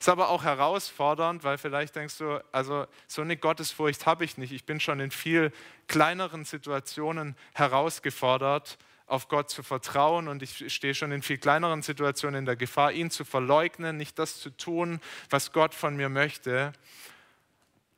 [0.00, 4.50] Ist aber auch herausfordernd, weil vielleicht denkst du, also so eine Gottesfurcht habe ich nicht.
[4.50, 5.52] Ich bin schon in viel
[5.88, 12.38] kleineren Situationen herausgefordert, auf Gott zu vertrauen und ich stehe schon in viel kleineren Situationen
[12.38, 16.72] in der Gefahr, ihn zu verleugnen, nicht das zu tun, was Gott von mir möchte.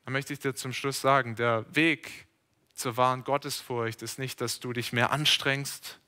[0.05, 2.27] Da möchte ich dir zum Schluss sagen, der Weg
[2.75, 6.01] zur wahren Gottesfurcht ist nicht, dass du dich mehr anstrengst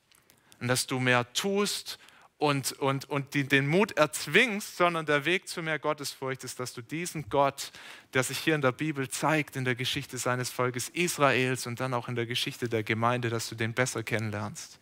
[0.59, 2.01] und dass du mehr tust
[2.45, 6.75] und, und, und die, den Mut erzwingst, sondern der Weg zu mehr Gottesfurcht ist, dass
[6.75, 7.73] du diesen Gott,
[8.13, 11.95] der sich hier in der Bibel zeigt, in der Geschichte seines Volkes Israels und dann
[11.95, 14.79] auch in der Geschichte der Gemeinde, dass du den besser kennenlernst.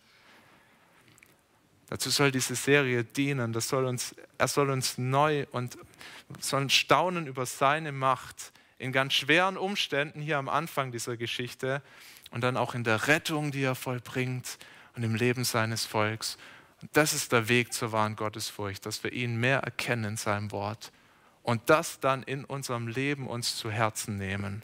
[1.87, 3.53] Dazu soll diese Serie dienen.
[3.53, 5.77] Das soll uns, er soll uns neu und
[6.41, 11.81] sollen staunen über seine Macht in ganz schweren Umständen hier am Anfang dieser Geschichte
[12.31, 14.57] und dann auch in der Rettung, die er vollbringt
[14.97, 16.37] und im Leben seines Volks.
[16.83, 20.51] Und das ist der Weg zur wahren Gottesfurcht, dass wir ihn mehr erkennen in seinem
[20.51, 20.91] Wort
[21.41, 24.63] und das dann in unserem Leben uns zu Herzen nehmen.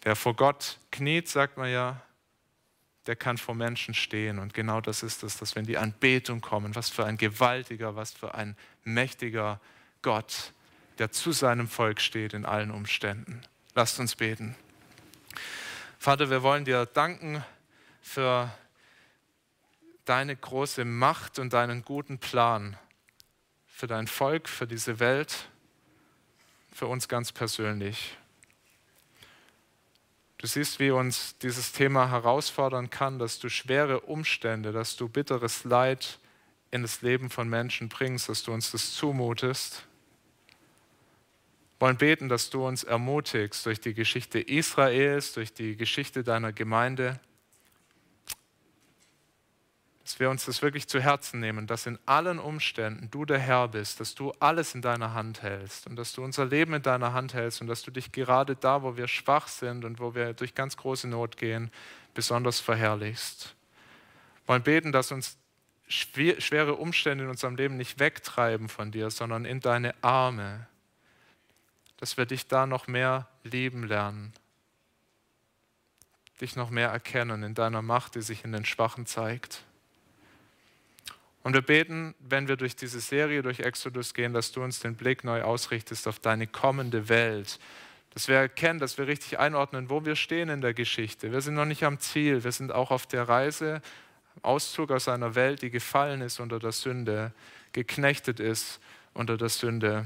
[0.00, 2.00] Wer vor Gott kniet, sagt man ja,
[3.04, 4.38] der kann vor Menschen stehen.
[4.38, 8.12] Und genau das ist es, dass wenn die Anbetung kommen, was für ein gewaltiger, was
[8.12, 9.60] für ein mächtiger
[10.00, 10.54] Gott,
[10.96, 13.42] der zu seinem Volk steht in allen Umständen.
[13.74, 14.56] Lasst uns beten.
[15.98, 17.44] Vater, wir wollen dir danken
[18.00, 18.50] für
[20.04, 22.76] deine große Macht und deinen guten Plan
[23.66, 25.48] für dein Volk, für diese Welt,
[26.72, 28.16] für uns ganz persönlich.
[30.38, 35.62] Du siehst, wie uns dieses Thema herausfordern kann, dass du schwere Umstände, dass du bitteres
[35.62, 36.18] Leid
[36.72, 39.86] in das Leben von Menschen bringst, dass du uns das zumutest.
[41.78, 46.52] Wir wollen beten, dass du uns ermutigst durch die Geschichte Israels, durch die Geschichte deiner
[46.52, 47.20] Gemeinde
[50.02, 53.68] dass wir uns das wirklich zu Herzen nehmen, dass in allen Umständen du der Herr
[53.68, 57.12] bist, dass du alles in deiner Hand hältst und dass du unser Leben in deiner
[57.12, 60.32] Hand hältst und dass du dich gerade da, wo wir schwach sind und wo wir
[60.32, 61.70] durch ganz große Not gehen,
[62.14, 63.54] besonders verherrlichst.
[64.44, 65.38] Wir wollen beten, dass uns
[65.86, 70.66] schwere Umstände in unserem Leben nicht wegtreiben von dir, sondern in deine Arme,
[71.98, 74.32] dass wir dich da noch mehr lieben lernen,
[76.40, 79.64] dich noch mehr erkennen in deiner Macht, die sich in den Schwachen zeigt.
[81.42, 84.94] Und wir beten, wenn wir durch diese Serie, durch Exodus gehen, dass du uns den
[84.94, 87.58] Blick neu ausrichtest auf deine kommende Welt.
[88.14, 91.32] Dass wir erkennen, dass wir richtig einordnen, wo wir stehen in der Geschichte.
[91.32, 93.82] Wir sind noch nicht am Ziel, wir sind auch auf der Reise,
[94.42, 97.32] Auszug aus einer Welt, die gefallen ist unter der Sünde,
[97.72, 98.80] geknechtet ist
[99.14, 100.04] unter der Sünde,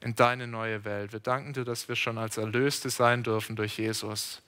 [0.00, 1.12] in deine neue Welt.
[1.12, 4.42] Wir danken dir, dass wir schon als Erlöste sein dürfen durch Jesus.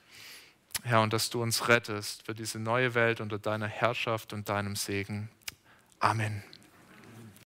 [0.83, 4.77] Herr, und dass du uns rettest für diese neue Welt unter deiner Herrschaft und deinem
[4.77, 5.29] Segen.
[6.03, 6.50] Amen.